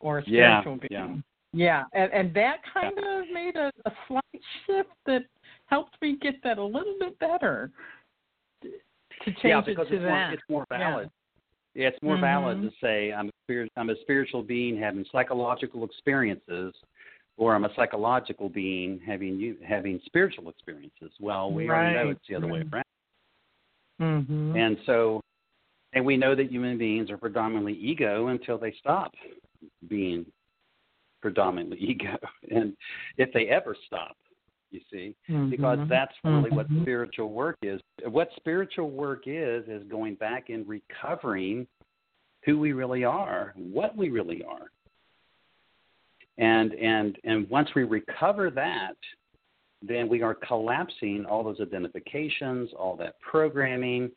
[0.00, 1.22] or a spiritual yeah, being?
[1.52, 3.20] Yeah, yeah, and and that kind yeah.
[3.20, 5.22] of made a, a slight shift that
[5.66, 7.70] helped me get that a little bit better
[8.62, 10.10] to change yeah, because it to it's that.
[10.10, 11.04] More, it's more valid.
[11.04, 11.10] Yeah,
[11.86, 12.22] it's more mm-hmm.
[12.22, 16.74] valid to say I'm a spirit, I'm a spiritual being having psychological experiences,
[17.36, 21.12] or I'm a psychological being having you having spiritual experiences.
[21.20, 21.78] Well, we right.
[21.78, 22.54] already know it's the other mm-hmm.
[22.54, 22.84] way around.
[24.00, 24.56] Mm-hmm.
[24.56, 25.20] And so,
[25.92, 29.12] and we know that human beings are predominantly ego until they stop
[29.88, 30.26] being
[31.22, 32.16] predominantly ego,
[32.50, 32.76] and
[33.16, 34.16] if they ever stop,
[34.70, 35.50] you see, mm-hmm.
[35.50, 36.56] because that's really mm-hmm.
[36.56, 37.80] what spiritual work is.
[38.04, 41.66] What spiritual work is, is going back and recovering
[42.44, 44.70] who we really are, what we really are.
[46.38, 48.94] And and and once we recover that,
[49.82, 54.10] then we are collapsing all those identifications, all that programming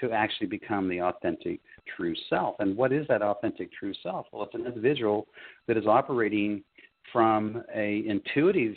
[0.00, 1.60] to actually become the authentic
[1.96, 2.56] true self.
[2.58, 4.26] And what is that authentic true self?
[4.32, 5.26] Well, it's an individual
[5.68, 6.64] that is operating
[7.12, 8.74] from a intuitive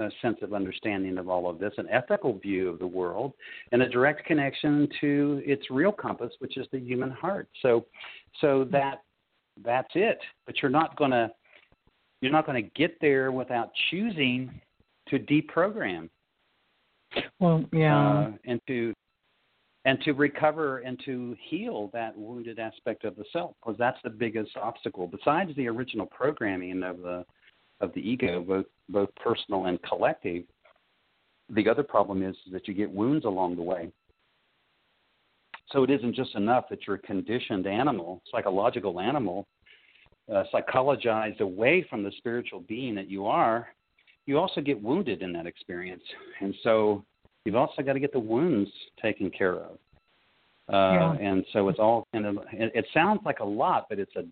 [0.00, 3.32] a sense of understanding of all of this, an ethical view of the world,
[3.72, 7.48] and a direct connection to its real compass, which is the human heart.
[7.62, 7.86] So,
[8.40, 9.02] so that
[9.64, 10.18] that's it.
[10.46, 11.30] But you're not gonna
[12.20, 14.60] you're not going to get there without choosing
[15.08, 16.08] to deprogram.
[17.40, 18.92] Well, yeah, uh, and to
[19.84, 24.10] and to recover and to heal that wounded aspect of the self, because that's the
[24.10, 25.06] biggest obstacle.
[25.06, 27.24] Besides the original programming of the
[27.80, 30.44] of the ego, both both personal and collective.
[31.50, 33.90] The other problem is that you get wounds along the way.
[35.72, 39.46] So it isn't just enough that you're a conditioned animal, psychological animal,
[40.32, 43.68] uh, psychologized away from the spiritual being that you are.
[44.26, 46.02] You also get wounded in that experience,
[46.40, 47.04] and so
[47.44, 49.78] you've also got to get the wounds taken care of.
[50.70, 51.16] Uh, yeah.
[51.20, 52.36] And so it's all kind of.
[52.52, 54.24] It, it sounds like a lot, but it's a.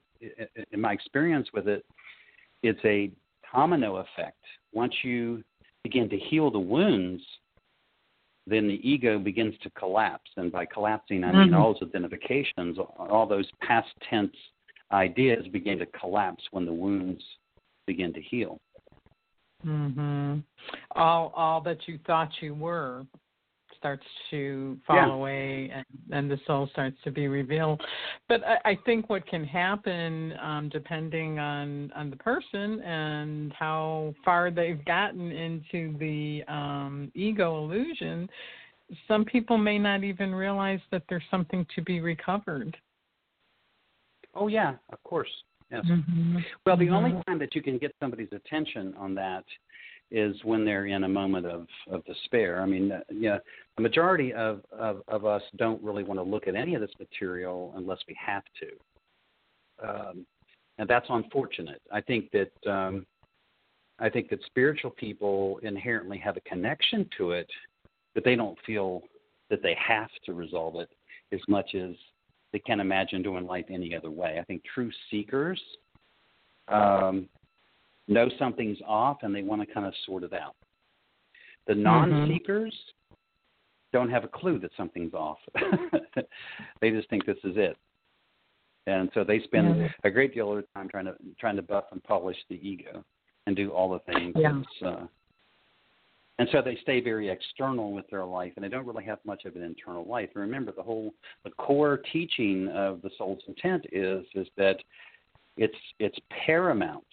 [0.71, 1.85] In my experience with it,
[2.63, 3.11] it's a
[3.57, 4.43] domino effect.
[4.73, 5.43] Once you
[5.83, 7.23] begin to heal the wounds,
[8.47, 10.31] then the ego begins to collapse.
[10.37, 11.57] And by collapsing, I mean mm-hmm.
[11.57, 14.37] all those identifications, all those past tense
[14.93, 17.23] ideas begin to collapse when the wounds
[17.87, 18.61] begin to heal.
[19.65, 20.43] Mhm.
[20.95, 23.07] All all that you thought you were
[23.79, 25.13] starts to fall yeah.
[25.13, 27.81] away and, and the soul starts to be revealed.
[28.29, 34.15] But I, I think what can happen, um, depending on, on the person and how
[34.25, 38.29] far they've gotten into the um, ego illusion,
[39.09, 42.77] some people may not even realize that there's something to be recovered.
[44.35, 45.31] Oh, yeah, of course.
[45.71, 45.85] Yes.
[45.85, 46.37] Mm-hmm.
[46.65, 46.95] Well, the mm-hmm.
[46.95, 49.45] only time that you can get somebody's attention on that
[50.11, 52.63] is when they're in a moment of, of despair.
[52.63, 53.39] I mean, uh, yeah,
[53.77, 56.91] the majority of, of, of us don't really want to look at any of this
[56.99, 59.89] material unless we have to.
[59.89, 60.27] Um,
[60.79, 61.83] and that's unfortunate.
[61.93, 63.07] I think that um,
[63.99, 67.49] I think that spiritual people inherently have a connection to it,
[68.15, 69.03] but they don't feel
[69.51, 70.91] that they have to resolve it
[71.33, 71.95] as much as
[72.53, 74.39] they can imagine doing life any other way.
[74.41, 75.61] I think true seekers
[76.69, 77.29] um,
[78.09, 80.55] know something's off and they want to kind of sort it out.
[81.67, 83.17] The non seekers mm-hmm.
[83.93, 85.39] don't have a clue that something's off.
[86.81, 87.77] they just think this is it.
[88.87, 89.87] And so they spend mm-hmm.
[90.07, 93.05] a great deal of time trying to trying to buff and polish the ego
[93.47, 94.35] and do all the things.
[94.39, 94.63] Yeah.
[94.85, 95.07] Uh,
[96.39, 99.47] and so they stay very external with their life, and they don't really have much
[99.47, 100.29] of an internal life.
[100.35, 101.15] And remember, the whole
[101.45, 104.77] the core teaching of the soul's intent is is that
[105.57, 107.05] it's it's paramount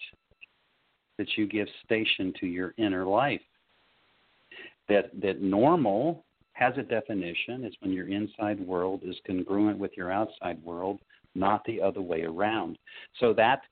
[1.18, 3.40] that you give station to your inner life.
[4.88, 7.64] That that normal has a definition.
[7.64, 11.00] It's when your inside world is congruent with your outside world,
[11.34, 12.78] not the other way around.
[13.18, 13.62] So that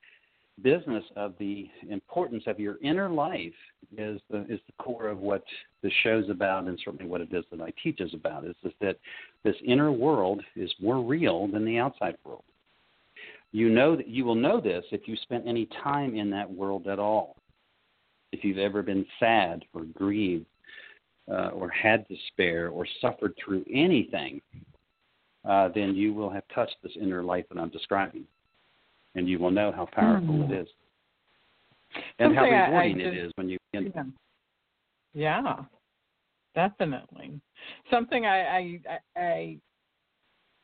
[0.63, 3.53] business of the importance of your inner life
[3.97, 5.43] is the is the core of what
[5.83, 8.73] the show's about and certainly what it is that I teach is about is, is
[8.81, 8.99] that
[9.45, 12.45] this inner world is more real than the outside world.
[13.53, 16.89] You know that you will know this if you spent any time in that world
[16.89, 17.37] at all.
[18.33, 20.47] If you've ever been sad or grieved
[21.31, 24.41] uh, or had despair or suffered through anything,
[25.49, 28.25] uh, then you will have touched this inner life that I'm describing,
[29.15, 30.51] and you will know how powerful mm.
[30.51, 30.69] it is,
[32.19, 33.59] and Something how rewarding I, I just, it is when you.
[33.73, 34.05] Yeah.
[35.15, 35.57] yeah,
[36.55, 37.41] definitely.
[37.91, 39.59] Something I, I I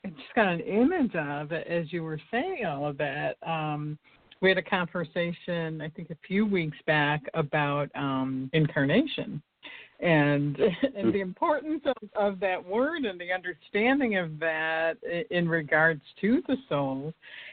[0.05, 3.37] just got an image of as you were saying all of that.
[3.47, 3.99] Um,
[4.41, 9.43] we had a conversation, I think, a few weeks back about um, incarnation
[10.01, 10.57] and
[10.97, 14.97] and the importance of, of that word and the understanding of that
[15.31, 17.13] in regards to the soul.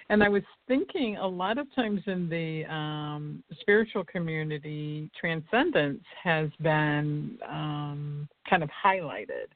[0.10, 6.50] And I was thinking a lot of times in the um, spiritual community, transcendence has
[6.62, 9.48] been um, kind of highlighted.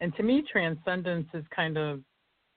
[0.00, 2.00] And to me, transcendence is kind of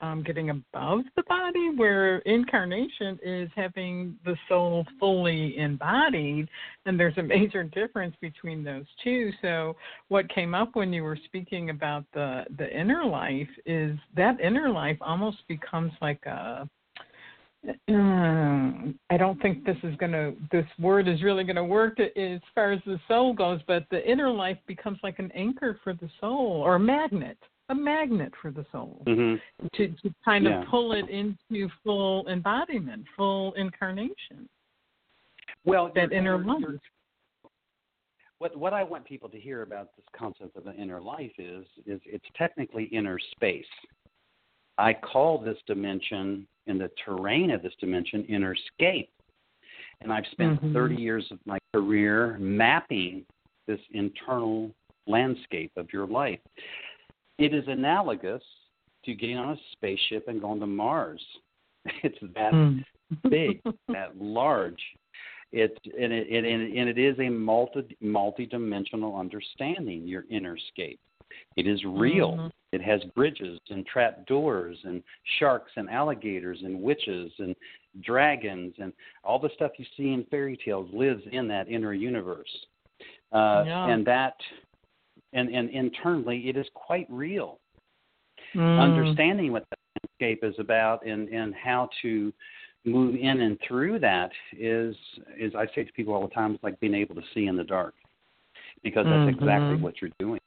[0.02, 6.48] um, getting above the body, where incarnation is having the soul fully embodied,
[6.86, 9.32] and there's a major difference between those two.
[9.42, 9.76] So,
[10.08, 14.70] what came up when you were speaking about the the inner life is that inner
[14.70, 16.70] life almost becomes like a
[17.68, 17.92] uh,
[19.10, 22.40] I don't think this is going to, this word is really going to work as
[22.56, 26.10] far as the soul goes, but the inner life becomes like an anchor for the
[26.22, 27.38] soul or a magnet
[27.70, 29.68] a magnet for the soul mm-hmm.
[29.76, 30.62] to, to kind yeah.
[30.62, 34.48] of pull it into full embodiment, full incarnation.
[35.66, 36.64] Well, that inner life.
[38.40, 41.66] What what I want people to hear about this concept of the inner life is
[41.86, 43.66] is it's technically inner space.
[44.78, 49.12] I call this dimension in the terrain of this dimension inner scape.
[50.02, 50.74] And I've spent mm-hmm.
[50.74, 53.26] 30 years of my career mapping
[53.68, 54.72] this internal
[55.06, 56.40] landscape of your life.
[57.40, 58.44] It is analogous
[59.06, 61.22] to getting on a spaceship and going to Mars.
[62.04, 62.84] It's that mm.
[63.30, 64.82] big, that large.
[65.52, 70.06] It and it, and it and it is a multi multi-dimensional understanding.
[70.06, 71.00] Your inner scape.
[71.56, 72.34] It is real.
[72.34, 72.48] Mm-hmm.
[72.74, 75.02] It has bridges and trap doors and
[75.40, 77.56] sharks and alligators and witches and
[78.04, 82.50] dragons and all the stuff you see in fairy tales lives in that inner universe.
[83.32, 83.88] Uh, yeah.
[83.88, 84.36] And that
[85.34, 87.60] and, and internally it is quite real.
[88.56, 88.80] Mm.
[88.80, 89.78] Understanding what the
[90.22, 92.34] landscape is about and, and how to
[92.86, 94.96] move in and through that is
[95.38, 97.56] is I say to people all the time, it's like being able to see in
[97.56, 97.94] the dark.
[98.84, 99.44] Because that's mm-hmm.
[99.44, 100.40] exactly what you're doing.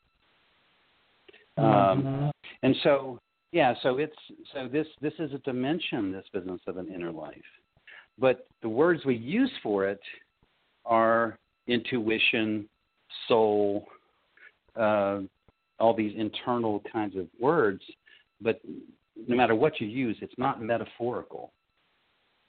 [1.58, 2.06] Mm-hmm.
[2.06, 3.18] Um, and so
[3.52, 4.16] yeah, so it's
[4.54, 7.36] so this this is a dimension, this business of an inner life.
[8.18, 10.00] But the words we use for it
[10.84, 12.68] are intuition,
[13.28, 13.86] soul,
[14.76, 15.20] uh,
[15.78, 17.82] all these internal kinds of words,
[18.40, 18.60] but
[19.28, 21.52] no matter what you use, it's not metaphorical.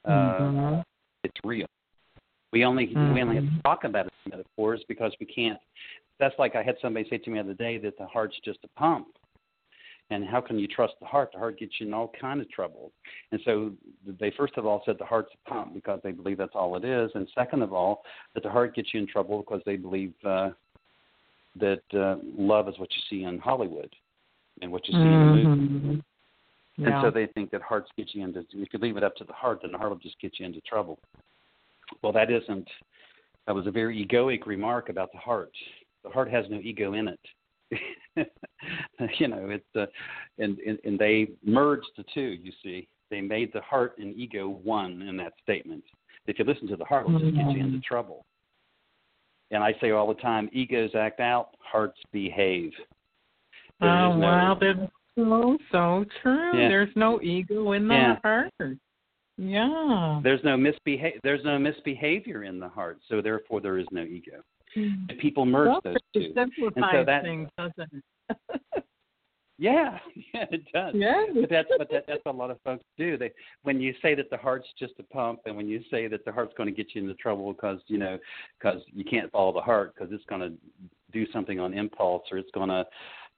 [0.05, 0.81] Uh, mm-hmm.
[1.23, 1.67] It's real.
[2.51, 3.13] We only mm-hmm.
[3.13, 5.59] we only have to talk about it in metaphors because we can't.
[6.19, 8.59] That's like I had somebody say to me the other day that the heart's just
[8.63, 9.07] a pump,
[10.11, 11.31] and how can you trust the heart?
[11.33, 12.91] The heart gets you in all kind of trouble.
[13.31, 13.71] And so
[14.19, 16.85] they first of all said the heart's a pump because they believe that's all it
[16.85, 18.03] is, and second of all
[18.35, 20.49] that the heart gets you in trouble because they believe uh,
[21.59, 23.93] that uh, love is what you see in Hollywood
[24.61, 25.37] and what you see mm-hmm.
[25.37, 26.03] in the movies.
[26.77, 26.87] Yeah.
[26.87, 28.43] And so they think that hearts get you into.
[28.49, 30.45] You could leave it up to the heart, then the heart will just get you
[30.45, 30.97] into trouble.
[32.01, 32.67] Well, that isn't.
[33.45, 35.51] That was a very egoic remark about the heart.
[36.03, 37.19] The heart has no ego in it.
[39.19, 39.85] you know, it's uh,
[40.39, 42.37] and, and and they merged the two.
[42.41, 45.83] You see, they made the heart and ego one in that statement.
[46.25, 47.79] If you listen to the heart, it'll just get you into Mm-hmm.
[47.87, 48.25] trouble.
[49.53, 52.71] And I say all the time, egos act out, hearts behave.
[53.79, 56.59] There oh no, wow, that's so so true.
[56.59, 56.67] Yeah.
[56.69, 58.15] There's no ego in the Yeah.
[58.23, 58.51] heart.
[59.37, 60.19] Yeah.
[60.23, 61.19] There's no misbehavior.
[61.23, 64.41] There's no misbehavior in the heart, so therefore there is no ego.
[64.73, 65.05] Hmm.
[65.09, 66.33] And people merge Well, those two.
[66.33, 68.03] simplifies that- things, doesn't it?
[69.63, 69.97] Yeah,
[70.33, 70.93] yeah, it does.
[70.93, 71.23] yeah.
[71.33, 73.17] But that's but that, that's what a lot of folks do.
[73.17, 76.25] They when you say that the heart's just a pump, and when you say that
[76.25, 78.19] the heart's going to get you into trouble because you know
[78.59, 80.51] because you can't follow the heart because it's going to
[81.13, 82.85] do something on impulse or it's going to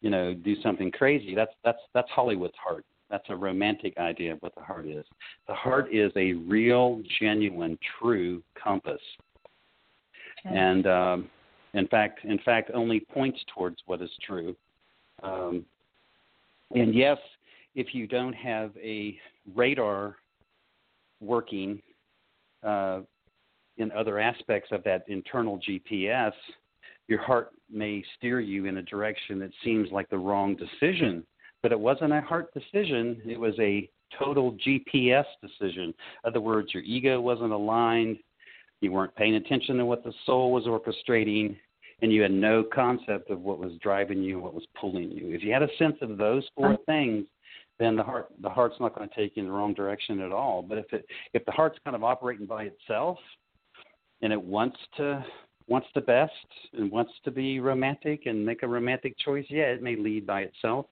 [0.01, 1.35] you know do something crazy.
[1.35, 2.85] That's that's that's Hollywood's heart.
[3.11, 5.05] That's a romantic idea of what the heart is.
[5.47, 9.01] The heart is a real, genuine, true compass,
[10.43, 11.29] and um,
[11.75, 14.55] in fact, in fact, only points towards what is true.
[15.21, 15.65] Um,
[16.75, 17.17] and yes,
[17.75, 19.17] if you don't have a
[19.53, 20.17] radar
[21.21, 21.81] working
[22.63, 23.01] uh,
[23.77, 26.33] in other aspects of that internal GPS,
[27.07, 31.25] your heart may steer you in a direction that seems like the wrong decision.
[31.61, 35.85] But it wasn't a heart decision, it was a total GPS decision.
[35.85, 38.17] In other words, your ego wasn't aligned,
[38.81, 41.57] you weren't paying attention to what the soul was orchestrating,
[42.01, 45.33] and you had no concept of what was driving you, what was pulling you.
[45.33, 47.25] If you had a sense of those four things,
[47.79, 50.31] then the heart the heart's not going to take you in the wrong direction at
[50.31, 50.61] all.
[50.61, 53.17] But if it if the heart's kind of operating by itself
[54.21, 55.25] and it wants to
[55.67, 56.31] wants the best
[56.73, 60.41] and wants to be romantic and make a romantic choice, yeah, it may lead by
[60.41, 60.85] itself.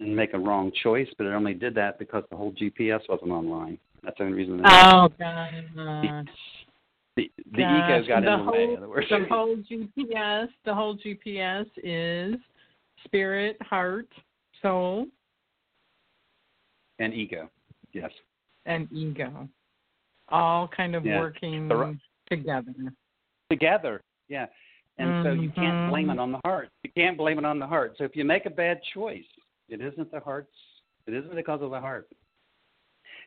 [0.00, 3.30] and make a wrong choice, but it only did that because the whole GPS wasn't
[3.30, 3.78] online.
[4.02, 4.62] That's the only reason.
[4.64, 6.24] Oh gosh.
[7.18, 8.64] The, the ego got the in the whole, way.
[8.64, 9.06] In other words.
[9.10, 12.36] The whole GPS, the whole GPS is
[13.04, 14.06] spirit, heart,
[14.62, 15.06] soul,
[17.00, 17.50] and ego.
[17.92, 18.12] Yes.
[18.66, 19.48] And ego,
[20.28, 21.18] all kind of yeah.
[21.18, 21.98] working the,
[22.30, 22.72] together.
[23.50, 24.46] Together, yeah.
[24.98, 25.26] And mm-hmm.
[25.26, 26.68] so you can't blame it on the heart.
[26.84, 27.94] You can't blame it on the heart.
[27.98, 29.24] So if you make a bad choice,
[29.68, 30.54] it isn't the heart's.
[31.08, 32.08] It isn't because of the heart.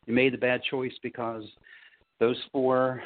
[0.06, 1.44] You made the bad choice because
[2.22, 3.04] those four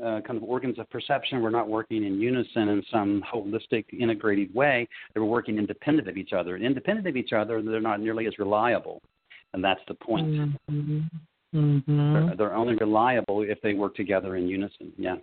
[0.00, 4.54] uh, kind of organs of perception were not working in unison in some holistic, integrated
[4.54, 4.88] way.
[5.14, 6.54] They were working independent of each other.
[6.54, 9.02] And independent of each other, they're not nearly as reliable.
[9.52, 10.26] And that's the point.
[10.28, 10.98] Mm-hmm.
[11.54, 12.12] Mm-hmm.
[12.14, 14.92] They're, they're, only reliable if they work together in unison.
[14.96, 15.16] Yeah.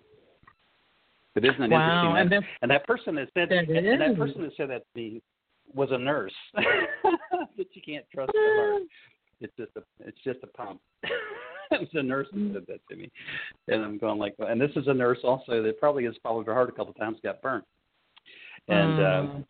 [1.34, 2.16] But isn't it wow.
[2.18, 2.38] interesting?
[2.38, 5.22] And, and that person that said that, and that person that said that to me
[5.74, 6.34] was a nurse.
[6.54, 8.84] that you can't trust the heart.
[9.42, 10.82] It's just a it's just a pump.
[11.72, 13.12] it was a nurse that said that to me,
[13.68, 16.54] and I'm going like, and this is a nurse also that probably has followed her
[16.54, 17.64] heart a couple of times, got burnt,
[18.68, 19.40] and mm.
[19.40, 19.42] uh,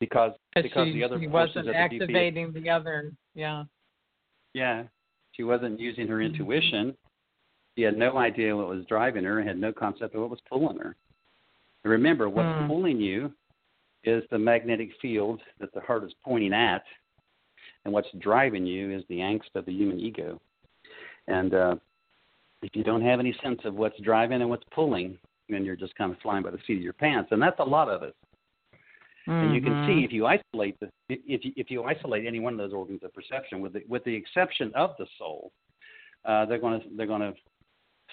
[0.00, 3.64] because because she, the other he wasn't the activating DP, the other, yeah,
[4.54, 4.84] yeah,
[5.32, 6.34] she wasn't using her Mm-hmm.
[6.34, 6.96] intuition.
[7.76, 10.40] She had no idea what was driving her, and had no concept of what was
[10.48, 10.94] pulling her.
[11.84, 12.66] And remember, what's Mm.
[12.66, 13.32] pulling you
[14.04, 16.84] is the magnetic field that the heart is pointing at,
[17.84, 20.40] and what's driving you is the angst of the human ego.
[21.28, 21.76] And uh,
[22.62, 25.18] if you don't have any sense of what's driving and what's pulling,
[25.48, 27.64] then you're just kind of flying by the seat of your pants, and that's a
[27.64, 28.14] lot of us.
[29.28, 29.32] Mm-hmm.
[29.32, 32.54] And you can see if you isolate the if you, if you isolate any one
[32.54, 35.52] of those organs of perception, with the, with the exception of the soul,
[36.24, 37.34] uh, they're going to they're going to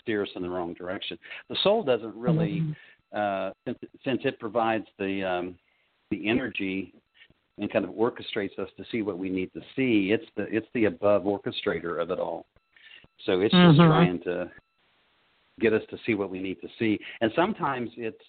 [0.02, 1.18] steer us in the wrong direction.
[1.50, 3.18] The soul doesn't really, mm-hmm.
[3.18, 5.56] uh, since, since it provides the um,
[6.12, 6.94] the energy
[7.58, 10.12] and kind of orchestrates us to see what we need to see.
[10.12, 12.46] It's the it's the above orchestrator of it all.
[13.26, 13.88] So it's just Mhm.
[13.88, 14.52] trying to
[15.60, 17.00] get us to see what we need to see.
[17.22, 18.24] And sometimes it's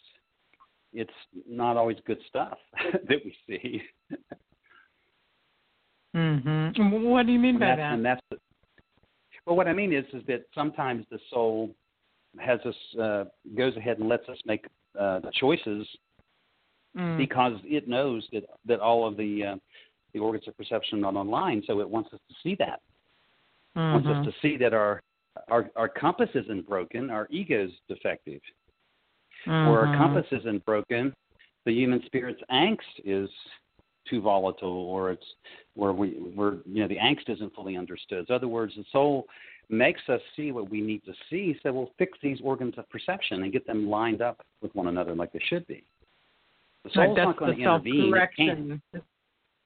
[0.92, 1.14] it's
[1.46, 2.58] not always good stuff
[3.08, 3.82] that we see.
[6.16, 7.04] Mm-hmm.
[7.04, 7.92] What do you mean and by that?
[7.94, 8.38] And that's the,
[9.46, 11.72] well, what I mean is is that sometimes the soul
[12.38, 13.24] has us uh,
[13.56, 14.66] goes ahead and lets us make
[14.98, 15.86] uh, the choices
[16.96, 17.16] Mm.
[17.16, 19.56] because it knows that that all of the uh,
[20.12, 22.80] the organs of perception are not online, so it wants us to see that.
[23.76, 24.04] Mm-hmm.
[24.06, 25.00] Wants us to see that our
[25.48, 28.40] our our compass isn't broken, our ego's defective,
[29.46, 29.68] mm-hmm.
[29.68, 31.14] or our compass isn't broken,
[31.66, 33.28] the human spirit's angst is
[34.08, 35.26] too volatile, or it's
[35.74, 38.26] where we we're you know the angst isn't fully understood.
[38.26, 39.26] So in other words, the soul
[39.68, 43.44] makes us see what we need to see, so we'll fix these organs of perception
[43.44, 45.84] and get them lined up with one another like they should be.
[46.84, 48.82] The soul's not going the to intervene.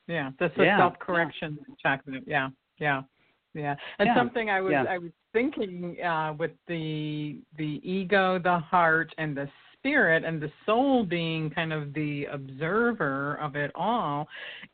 [0.06, 2.24] Yeah, that's the Yeah, self-correction yeah.
[2.26, 2.48] Yeah,
[2.78, 3.02] yeah,
[3.54, 3.76] yeah.
[3.98, 4.84] And Yeah, something I was yeah.
[4.88, 9.48] I was thinking uh, with the the ego, the heart, and the
[9.78, 14.26] spirit, and the soul being kind of the observer of it all,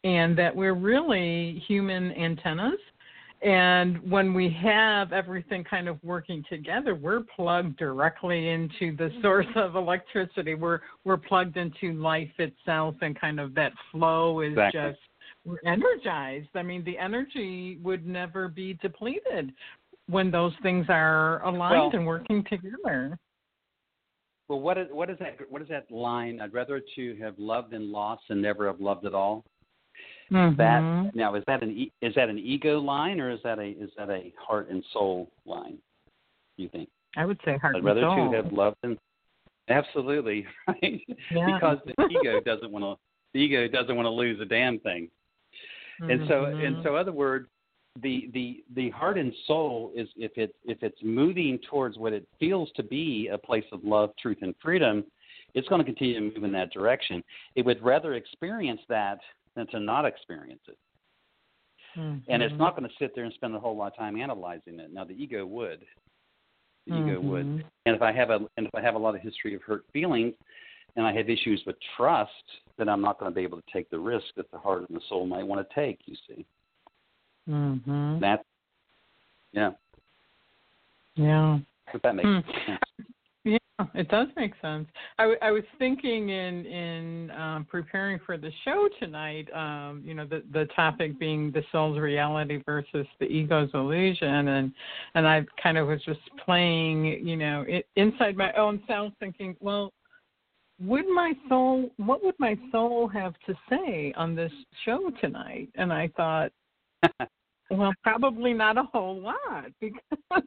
[0.04, 2.80] and that we're really human antennas.
[3.42, 9.46] And when we have everything kind of working together, we're plugged directly into the source
[9.56, 10.54] of electricity.
[10.54, 14.80] We're we're plugged into life itself, and kind of that flow is Exactly.
[14.90, 15.00] just
[15.44, 16.48] we're energized.
[16.54, 19.52] I mean, the energy would never be depleted
[20.08, 23.18] when those things are aligned Well- and working together.
[24.48, 25.36] Well, what is what is that?
[25.48, 26.40] What is that line?
[26.40, 29.44] I'd rather to have loved and lost than never have loved at all.
[30.32, 30.56] Mhm.
[30.56, 33.90] That now is that an is that an ego line or is that a is
[33.96, 35.78] that a heart and soul line?
[36.56, 36.88] You think?
[37.16, 38.28] I would say heart I'd rather soul.
[38.30, 38.98] to have loved and
[39.68, 41.54] absolutely right Yeah.
[41.54, 42.96] because the ego doesn't want to
[43.32, 45.08] the ego doesn't want to lose a damn thing.
[46.08, 47.48] And so and so other words,
[48.02, 52.26] the the the heart and soul is if it if it's moving towards what it
[52.38, 55.04] feels to be a place of love, truth, and freedom,
[55.54, 57.22] it's going to continue to move in that direction.
[57.56, 59.18] It would rather experience that
[59.56, 60.78] than to not experience it.
[62.28, 64.78] And it's not going to sit there and spend a whole lot of time analyzing
[64.78, 64.92] it.
[64.92, 65.84] Now the ego would.
[66.86, 67.46] The ego would.
[67.46, 67.64] Mhm.
[67.86, 69.84] And if I have a and if I have a lot of history of hurt
[69.92, 70.34] feelings
[70.96, 72.30] and I have issues with trust,
[72.78, 74.96] then I'm not going to be able to take the risk that the heart and
[74.96, 76.44] the soul might want to take, you see.
[77.48, 78.20] Mhm.
[78.20, 78.44] That's
[79.52, 79.72] yeah.
[81.16, 81.58] Yeah.
[81.92, 82.40] If that makes Hmm.
[82.66, 82.80] sense.
[83.42, 83.58] Yeah,
[83.94, 84.86] it does make sense.
[85.18, 89.50] I, w- I was thinking in in um, preparing for the show tonight.
[89.54, 94.72] Um, you know, the the topic being the soul's reality versus the ego's illusion, and
[95.14, 99.56] and I kind of was just playing, you know, it, inside my own self, thinking,
[99.60, 99.92] well,
[100.80, 104.52] would my soul, what would my soul have to say on this
[104.84, 105.68] show tonight?
[105.74, 106.52] And I thought,
[107.70, 110.42] well, probably not a whole lot because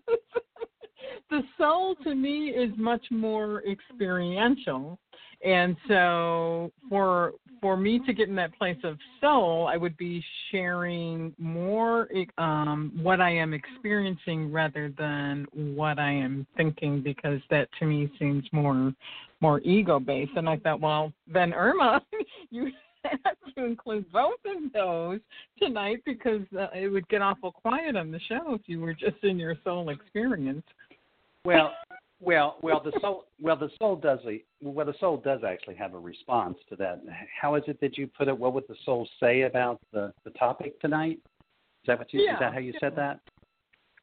[1.29, 4.97] the soul to me is much more experiential.
[5.43, 10.23] And so for for me to get in that place of soul, I would be
[10.51, 12.07] sharing more
[12.38, 18.09] um, what I am experiencing rather than what I am thinking, because that to me
[18.19, 18.93] seems more
[19.44, 20.32] more ego based.
[20.38, 22.02] And I thought, well, then Irma,
[22.50, 22.72] you
[23.04, 25.20] have to include both of those
[25.60, 29.22] tonight because uh, it would get awful quiet on the show if you were just
[29.22, 30.64] in your soul experience.
[31.44, 31.74] Well,
[32.22, 35.94] well, well, the soul, well, the soul does a, well, the soul does actually have
[35.94, 37.02] a response to that.
[37.39, 38.38] How is it that you put it?
[38.38, 41.20] What would the soul say about the the topic tonight?
[41.84, 42.22] Is that what you?
[42.22, 42.80] Yeah, is that how you yeah.
[42.80, 43.20] said that?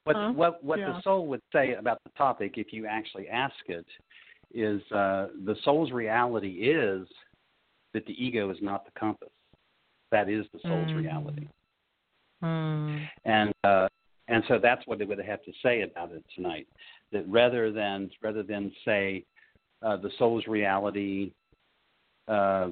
[0.05, 0.93] What Uh, what what yeah.
[0.93, 3.86] the soul would say about the topic if you actually ask it
[4.53, 7.07] is uh, the soul's reality is
[7.94, 9.28] that the ego is not the compass.
[10.11, 10.96] That is the soul's Mm.
[10.96, 11.46] reality,
[12.40, 13.05] Hmm.
[13.24, 13.88] and uh,
[14.28, 16.66] and so that's what they would have to say about it tonight.
[17.12, 19.24] That rather than rather than say
[19.82, 21.32] uh, the soul's reality
[22.28, 22.70] uh,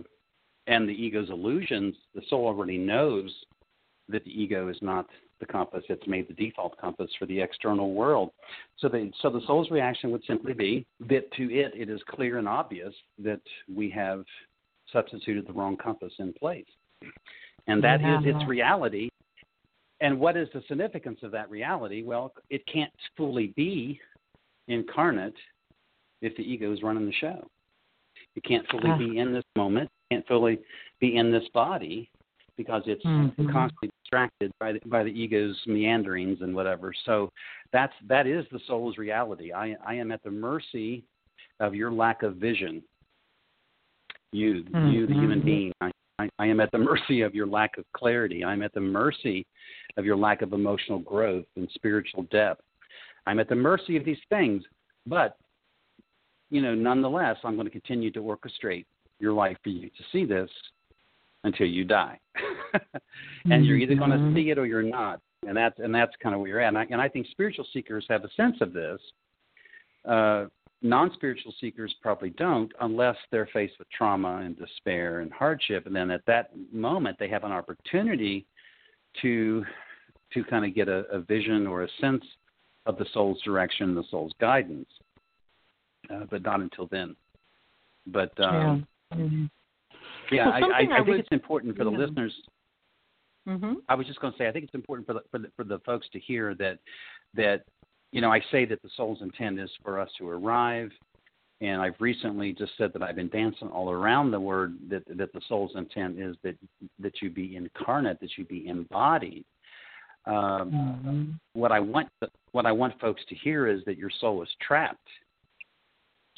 [0.66, 3.34] and the ego's illusions, the soul already knows
[4.08, 5.06] that the ego is not
[5.40, 5.84] the compass.
[5.88, 8.30] It's made the default compass for the external world.
[8.78, 12.38] So the so the soul's reaction would simply be that to it it is clear
[12.38, 13.40] and obvious that
[13.72, 14.24] we have
[14.92, 16.66] substituted the wrong compass in place.
[17.66, 18.34] And that is Yeah.
[18.34, 19.10] its reality.
[20.00, 22.02] And what is the significance of that reality?
[22.02, 24.00] Well, it can't fully be
[24.68, 25.36] incarnate
[26.22, 27.48] if the ego is running the show.
[28.36, 28.96] It can't fully Ah.
[28.96, 30.58] be in this moment, can't fully
[31.00, 32.10] be in this body
[32.58, 33.50] because it's Mhm.
[33.50, 36.92] constantly distracted by the, by the ego's meanderings and whatever.
[37.04, 37.32] So
[37.72, 39.52] that's that is the soul's reality.
[39.54, 41.04] I I am at the mercy
[41.60, 42.82] of your lack of vision.
[44.32, 45.44] You, you, the human Mhm.
[45.44, 45.72] being.
[45.80, 48.44] I, I, I am at the mercy of your lack of clarity.
[48.44, 49.46] I'm at the mercy
[49.96, 52.62] of your lack of emotional growth and spiritual depth.
[53.26, 54.64] I'm at the mercy of these things,
[55.06, 55.38] but
[56.50, 58.86] you know, nonetheless, I'm going to continue to orchestrate
[59.20, 60.50] your life for you to see this
[61.44, 62.18] until you die.
[63.50, 64.34] and you're either going to Mhm.
[64.34, 65.20] see it or you're not.
[65.46, 66.68] And that's and that's kind of where you're at.
[66.68, 69.00] And I, and I think spiritual seekers have a sense of this.
[70.04, 70.46] Uh,
[70.82, 75.86] non-spiritual seekers probably don't, unless they're faced with trauma and despair and hardship.
[75.86, 78.46] And then at that moment, they have an opportunity
[79.22, 79.64] to
[80.34, 82.24] to kind of get a, a vision or a sense
[82.84, 84.88] of the soul's direction, the soul's guidance.
[86.10, 87.14] Uh, but not until then.
[88.06, 89.18] But um, yeah.
[89.18, 89.50] Mhm.
[90.36, 91.98] Yeah, I, I, I think would- it's important for the yeah.
[91.98, 92.34] listeners.
[93.48, 93.76] Mhm.
[93.88, 95.64] I was just going to say, I think it's important for the, for the for
[95.64, 96.78] the folks to hear that
[97.34, 97.64] that
[98.12, 100.90] you know I say that the soul's intent is for us to arrive,
[101.62, 105.32] and I've recently just said that I've been dancing all around the word that that
[105.32, 106.56] the soul's intent is that
[106.98, 109.44] that you be incarnate, that you be embodied.
[110.26, 111.40] Um, Mhm.
[111.54, 112.08] What I want
[112.52, 115.08] what I want folks to hear is that your soul is trapped.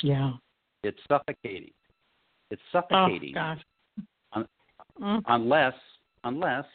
[0.02, 0.34] Yeah.
[0.84, 1.72] It's suffocating.
[2.52, 3.34] It's Oh suffocating.
[3.34, 3.60] gosh.
[5.00, 5.22] Mm.
[5.28, 5.74] unless
[6.24, 6.66] unless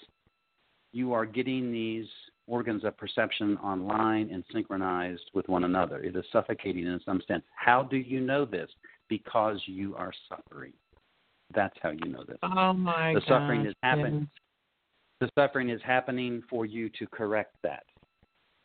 [0.93, 2.07] you are getting these
[2.47, 5.99] organs of perception online and synchronized with one another.
[6.01, 7.43] It is suffocating in some sense.
[7.55, 8.69] How do you know this?
[9.09, 10.73] Because you are suffering.
[11.53, 12.37] That's how you know this.
[12.43, 13.29] Oh my The gosh.
[13.29, 14.27] suffering is happening.
[15.21, 15.29] yes.
[15.35, 17.83] The suffering is happening for you to correct that.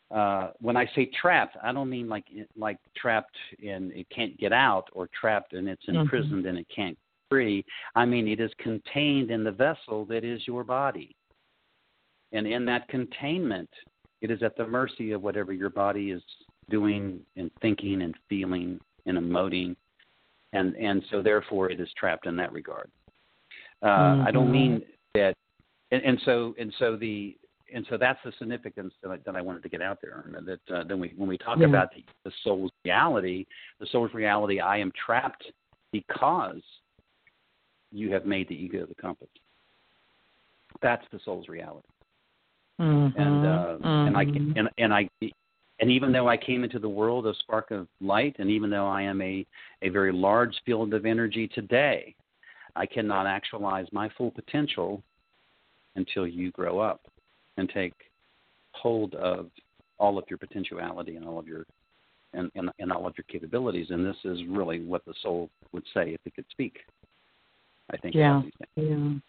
[0.09, 2.25] Uh, when I say trapped, I don't mean like
[2.57, 3.35] like trapped
[3.65, 6.01] and it can't get out, or trapped and it's Mhm.
[6.01, 6.97] imprisoned and it can't
[7.31, 7.65] free.
[7.95, 11.15] I mean it is contained in the vessel that is your body,
[12.33, 13.69] and in that containment,
[14.21, 16.21] it is at the mercy of whatever your body is
[16.69, 19.75] doing and thinking and feeling and emoting,
[20.53, 22.89] and and so therefore it is trapped in that regard.
[23.81, 24.51] Uh, I don't Mhm.
[24.51, 25.33] mean that,
[25.91, 27.35] and, and so and so the
[27.73, 30.23] and so that's the significance that I, that I wanted to get out there.
[30.25, 31.67] Irma, That uh, then we when we talk Yeah.
[31.67, 33.45] about the, the soul's reality,
[33.79, 35.45] the soul's reality, I am trapped
[35.91, 36.61] because
[37.91, 39.27] you have made the ego the compass.
[40.81, 41.87] That's the soul's reality,
[42.79, 43.13] Mhm.
[43.15, 43.77] and uh,
[44.07, 44.53] and I Mhm.
[44.57, 45.09] and and I
[45.79, 48.87] and even though I came into the world a spark of light, and even though
[48.87, 49.45] I am a
[49.81, 52.15] a very large field of energy today,
[52.75, 55.03] I cannot actualize my full potential
[55.95, 57.01] until you grow up
[57.57, 57.93] and take
[58.71, 59.51] hold of
[59.99, 61.65] all of your potentiality and all of your
[62.33, 63.91] and, and, and all of your capabilities.
[63.91, 66.79] And this is really what the soul would say if it could speak.
[67.91, 68.15] I think.
[68.15, 68.39] Yeah.
[68.39, 68.89] about these things.
[68.89, 69.19] Yeah.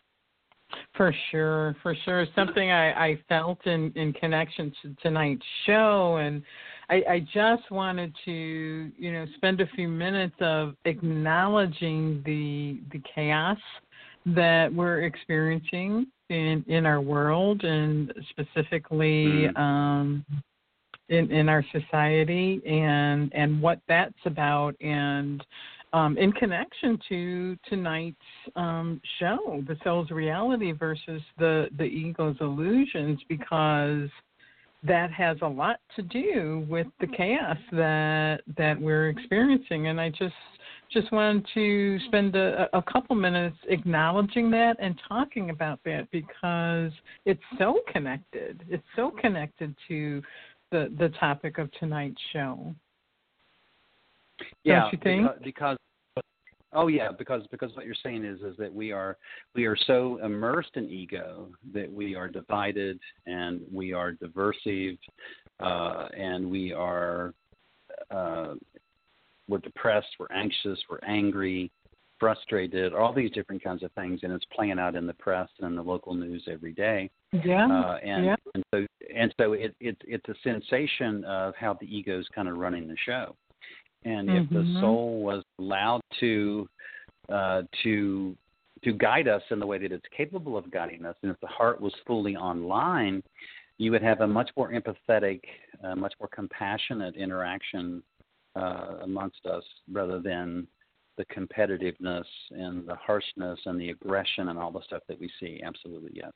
[0.96, 2.26] For sure, for sure.
[2.34, 6.42] Something I, I felt in, in connection to tonight's show and
[6.92, 13.02] I, I just wanted to, you know, spend a few minutes of acknowledging the the
[13.14, 13.58] chaos
[14.26, 19.58] that we're experiencing in in our world and specifically mm.
[19.58, 20.24] um,
[21.08, 25.42] in in our society and and what that's about and
[25.92, 28.16] um, in connection to tonight's
[28.56, 34.08] um, show, the soul's reality versus the the ego's illusions, because
[34.84, 39.88] that has a lot to do with the chaos that that we're experiencing.
[39.88, 40.34] And I just
[40.90, 46.92] just wanted to spend a, a couple minutes acknowledging that and talking about that because
[47.24, 48.62] it's so connected.
[48.68, 50.22] It's so connected to
[50.70, 52.74] the the topic of tonight's show.
[54.64, 55.28] Yeah, think?
[55.44, 55.76] because
[56.72, 59.16] oh yeah, because because what you're saying is is that we are
[59.54, 64.98] we are so immersed in ego that we are divided and we are diversive
[65.60, 67.34] uh, and we are
[68.10, 68.54] uh,
[69.48, 71.70] we're depressed, we're anxious, we're angry,
[72.18, 75.68] frustrated, all these different kinds of things, and it's playing out in the press and
[75.68, 77.10] in the local news every day.
[77.44, 77.66] Yeah.
[77.66, 78.36] Uh, and, yeah.
[78.54, 82.48] and so and so it, it it's a sensation of how the ego is kind
[82.48, 83.34] of running the show.
[84.04, 84.44] And mm-hmm.
[84.44, 84.80] if the Mm-hmm.
[84.80, 86.68] soul was allowed to
[87.28, 88.36] uh, to
[88.84, 91.46] to guide us in the way that it's capable of guiding us, and if the
[91.46, 93.22] heart was fully online,
[93.78, 95.40] you would have a much more empathetic,
[95.84, 98.02] uh, much more compassionate interaction
[98.56, 100.66] uh, amongst us, rather than
[101.16, 105.60] the competitiveness and the harshness and the aggression and all the stuff that we see.
[105.64, 106.32] Absolutely, yes.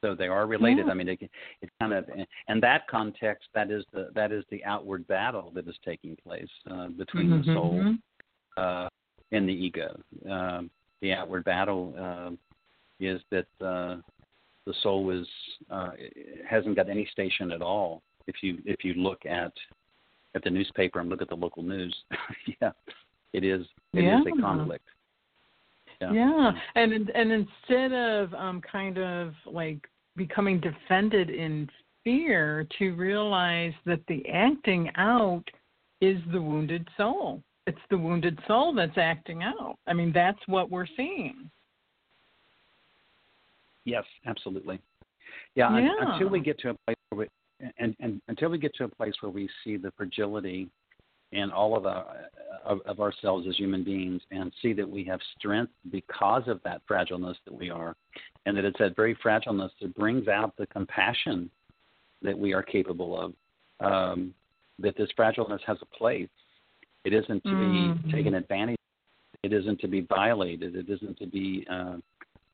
[0.00, 0.86] So they are related.
[0.86, 0.92] Yeah.
[0.92, 1.18] I mean, it,
[1.60, 2.08] it kind of,
[2.48, 6.48] in that context, that is the that is the outward battle that is taking place
[6.70, 7.48] uh, between mm-hmm.
[7.48, 7.94] the soul
[8.56, 8.88] uh,
[9.32, 9.98] and the ego.
[10.30, 10.70] Um,
[11.00, 12.30] the outward battle uh,
[13.00, 13.96] is that uh,
[14.66, 15.26] the soul is
[15.70, 15.90] uh,
[16.48, 18.02] hasn't got any station at all.
[18.26, 19.52] If you if you look at
[20.34, 21.96] at the newspaper and look at the local news,
[22.60, 22.72] yeah,
[23.32, 24.20] it is it yeah.
[24.20, 24.86] is a conflict.
[26.00, 26.12] Yeah.
[26.12, 26.52] yeah.
[26.76, 31.68] and and instead of um, kind of like becoming defended in
[32.04, 35.44] fear, to realize that the acting out
[36.00, 37.42] is the wounded soul.
[37.66, 39.76] It's the wounded soul that's acting out.
[39.86, 41.50] I mean, that's what we're seeing.
[43.84, 44.80] Yes, absolutely.
[45.54, 45.90] Yeah, yeah.
[46.00, 47.28] Un- until we get to a place where
[47.60, 50.68] we, and, and until we get to a place where we see the fragility
[51.32, 52.06] in all of our
[52.68, 56.82] of, of ourselves as human beings and see that we have strength because of that
[56.88, 57.96] fragileness that we are,
[58.46, 61.50] and that it's that very fragileness that brings out the compassion
[62.22, 63.32] that we are capable of.
[63.80, 64.34] Um,
[64.80, 66.28] that this fragileness has a place.
[67.04, 68.06] It isn't to mm-hmm.
[68.08, 68.74] be taken advantage.
[68.74, 69.50] Of.
[69.50, 70.76] It isn't to be violated.
[70.76, 71.96] It isn't to be uh,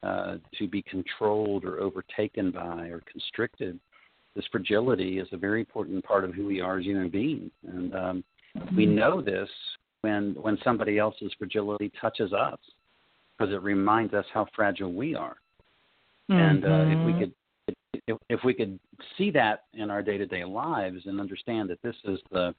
[0.03, 3.79] uh, to be controlled or overtaken by or constricted.
[4.37, 7.95] This fragility is a very important part of who we are as human beings, and
[7.95, 8.25] um,
[8.77, 8.95] we Mm-hmm.
[8.95, 9.49] know this
[10.05, 12.59] when when somebody else's fragility touches us,
[13.39, 15.37] because it reminds us how fragile we are.
[16.31, 16.41] Mm-hmm.
[16.41, 17.33] And uh, if we could
[18.07, 18.79] if, if we could
[19.17, 22.55] see that in our day to day lives and understand that this is the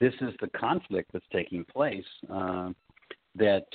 [0.00, 2.70] this is the conflict that's taking place, uh,
[3.36, 3.66] that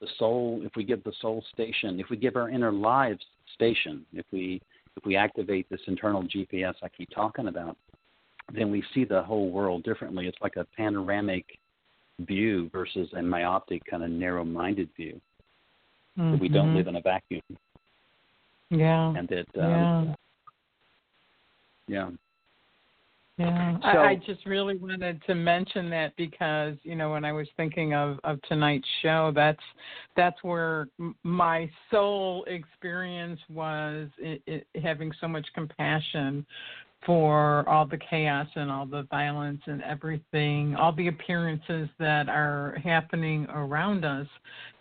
[0.00, 3.22] the soul, if we give the soul station, if we give our inner lives
[3.54, 4.62] station, if we
[4.96, 7.76] if we activate this internal GPS I keep talking about,
[8.54, 10.26] then we see the whole world differently.
[10.26, 11.44] It's like a panoramic
[12.26, 15.20] view versus a myopic kind of narrow-minded view.
[16.18, 16.32] Mm-hmm.
[16.32, 17.40] That we don't live in a vacuum.
[18.70, 19.14] Yeah.
[19.16, 20.14] And that um,
[21.88, 22.10] yeah.
[23.36, 27.32] Yeah, so, I, I just really wanted to mention that because you know when I
[27.32, 29.62] was thinking of of tonight's show, that's
[30.14, 30.88] that's where
[31.22, 36.44] my soul experience was it, it, having so much compassion
[37.06, 42.78] for all the chaos and all the violence and everything, all the appearances that are
[42.84, 44.26] happening around us,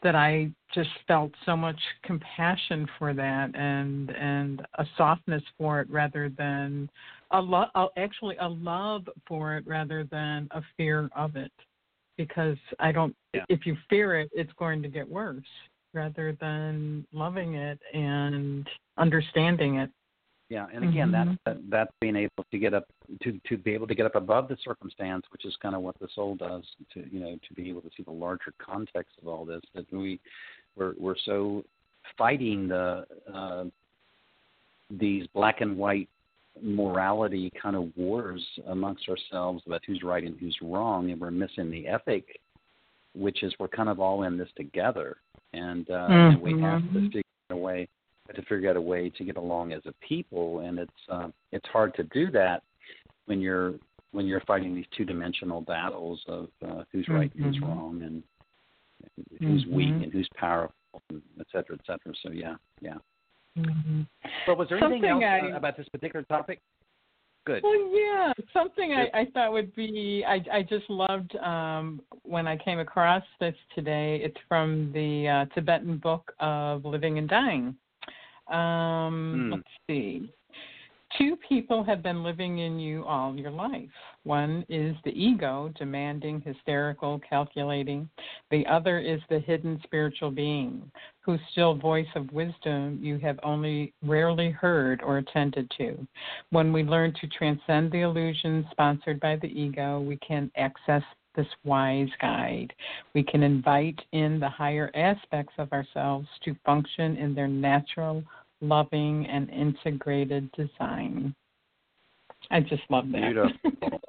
[0.04, 5.90] that I just felt so much compassion for that and and a softness for it
[5.90, 6.90] rather than
[7.32, 11.52] a lo- actually a love for it rather than a fear of it
[12.18, 13.46] because I don't yeah.
[13.50, 15.44] if you fear it it's going to get worse
[15.94, 18.68] rather than loving it and
[18.98, 19.90] understanding it
[20.50, 21.36] yeah, and again, mm-hmm.
[21.46, 22.86] that's that's being able to get up
[23.22, 25.98] to to be able to get up above the circumstance, which is kind of what
[26.00, 26.64] the soul does.
[26.96, 29.62] To you know, to be able to see the larger context of all this.
[29.76, 30.20] That we
[30.76, 31.64] we're we're so
[32.18, 33.66] fighting the uh,
[34.90, 36.10] these black and white
[36.64, 41.70] morality kind of wars amongst ourselves about who's right and who's wrong, and we're missing
[41.70, 42.40] the ethic,
[43.14, 45.18] which is we're kind of all in this together,
[45.54, 46.12] and, uh, mm-hmm.
[46.12, 47.22] and we have to figure
[47.52, 47.88] a way
[48.36, 51.68] to figure out a way to get along as a people, and it's uh, it's
[51.70, 52.64] hard to do that
[53.26, 53.74] when you're
[54.12, 57.46] when you're fighting these two dimensional battles of uh, who's right mm-hmm.
[57.46, 58.24] and who's wrong, and
[59.40, 59.76] who's mm-hmm.
[59.76, 60.74] weak and who's powerful,
[61.10, 62.14] and et cetera, et cetera.
[62.24, 62.96] So yeah, yeah.
[63.58, 64.02] Mm-hmm.
[64.46, 66.60] But was there anything something else I, about this particular topic?
[67.46, 67.64] Good.
[67.64, 70.24] Well, yeah, something I, I thought would be.
[70.28, 74.20] I I just loved um, when I came across this today.
[74.24, 77.76] It's from the uh, Tibetan book of Living and Dying.
[78.50, 79.52] Um, mm.
[79.52, 80.32] Let's see.
[81.18, 83.90] Two people have been living in you all your life.
[84.24, 88.08] One is the ego, demanding, hysterical, calculating.
[88.52, 90.92] The other is the hidden spiritual being,
[91.22, 96.08] whose still voice of wisdom you have only rarely heard or attended to.
[96.52, 101.04] When we learn to transcend the illusions sponsored by the ego, we can access
[101.40, 102.74] this wise guide.
[103.16, 108.24] We can invite in the higher aspects of ourselves to function in their natural
[108.62, 111.34] loving, and integrated design.
[112.52, 113.22] I just love that.
[113.22, 113.52] Beautiful.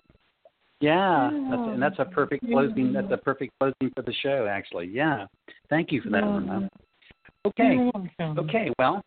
[0.81, 2.93] yeah, that's, and oh, that's a perfect closing.
[2.93, 4.87] That's a perfect closing for the show, actually.
[4.89, 5.26] Yeah,
[5.68, 6.68] thank you for that.
[7.47, 7.91] Okay.
[8.39, 8.70] Okay.
[8.78, 9.03] Well.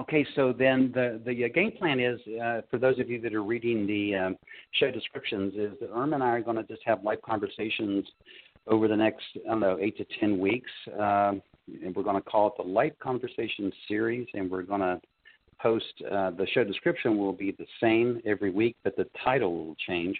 [0.00, 3.34] Okay, so then the the uh, game plan is uh, for those of you that
[3.34, 4.36] are reading the um,
[4.72, 8.06] show descriptions is that Irma and I are going to just have live conversations
[8.66, 10.70] over the next I don't know eight to ten weeks.
[10.98, 11.42] Um,
[11.84, 15.00] and we're going to call it the Life Conversation Series, and we're going to
[15.60, 19.76] post uh, the show description will be the same every week, but the title will
[19.86, 20.18] change,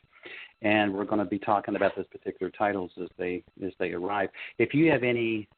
[0.60, 4.28] and we're going to be talking about those particular titles as they as they arrive.
[4.58, 5.48] If you have any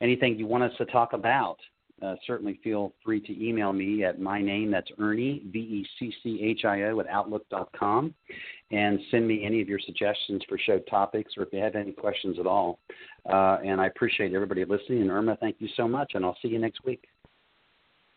[0.00, 1.58] anything you want us to talk about,
[2.02, 4.70] uh, certainly feel free to email me at my name.
[4.70, 8.14] That's Ernie V E C C H I O at outlook.com,
[8.70, 11.92] and send me any of your suggestions for show topics or if you have any
[11.92, 12.78] questions at all.
[13.30, 15.02] Uh, and I appreciate everybody listening.
[15.02, 17.04] And Irma, thank you so much, and I'll see you next week.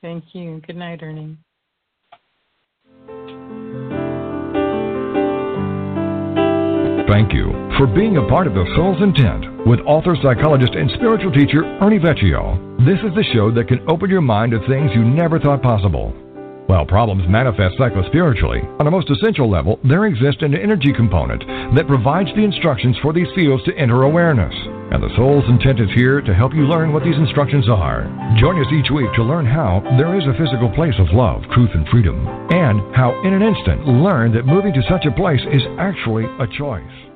[0.02, 0.62] Thank you.
[0.66, 1.38] Good night, Ernie.
[7.10, 11.32] Thank you for being a part of the Soul's Intent with author, psychologist, and spiritual
[11.32, 12.54] teacher Ernie Vecchio.
[12.86, 16.12] This is the show that can open your mind to things you never thought possible.
[16.68, 21.42] While problems manifest psychospiritually, on a most essential level, there exists an energy component
[21.76, 24.54] that provides the instructions for these fields to enter awareness.
[24.92, 28.04] And the soul's intent is here to help you learn what these instructions are.
[28.40, 31.70] Join us each week to learn how there is a physical place of love, truth,
[31.74, 35.62] and freedom, and how in an instant learn that moving to such a place is
[35.78, 37.09] actually a choice.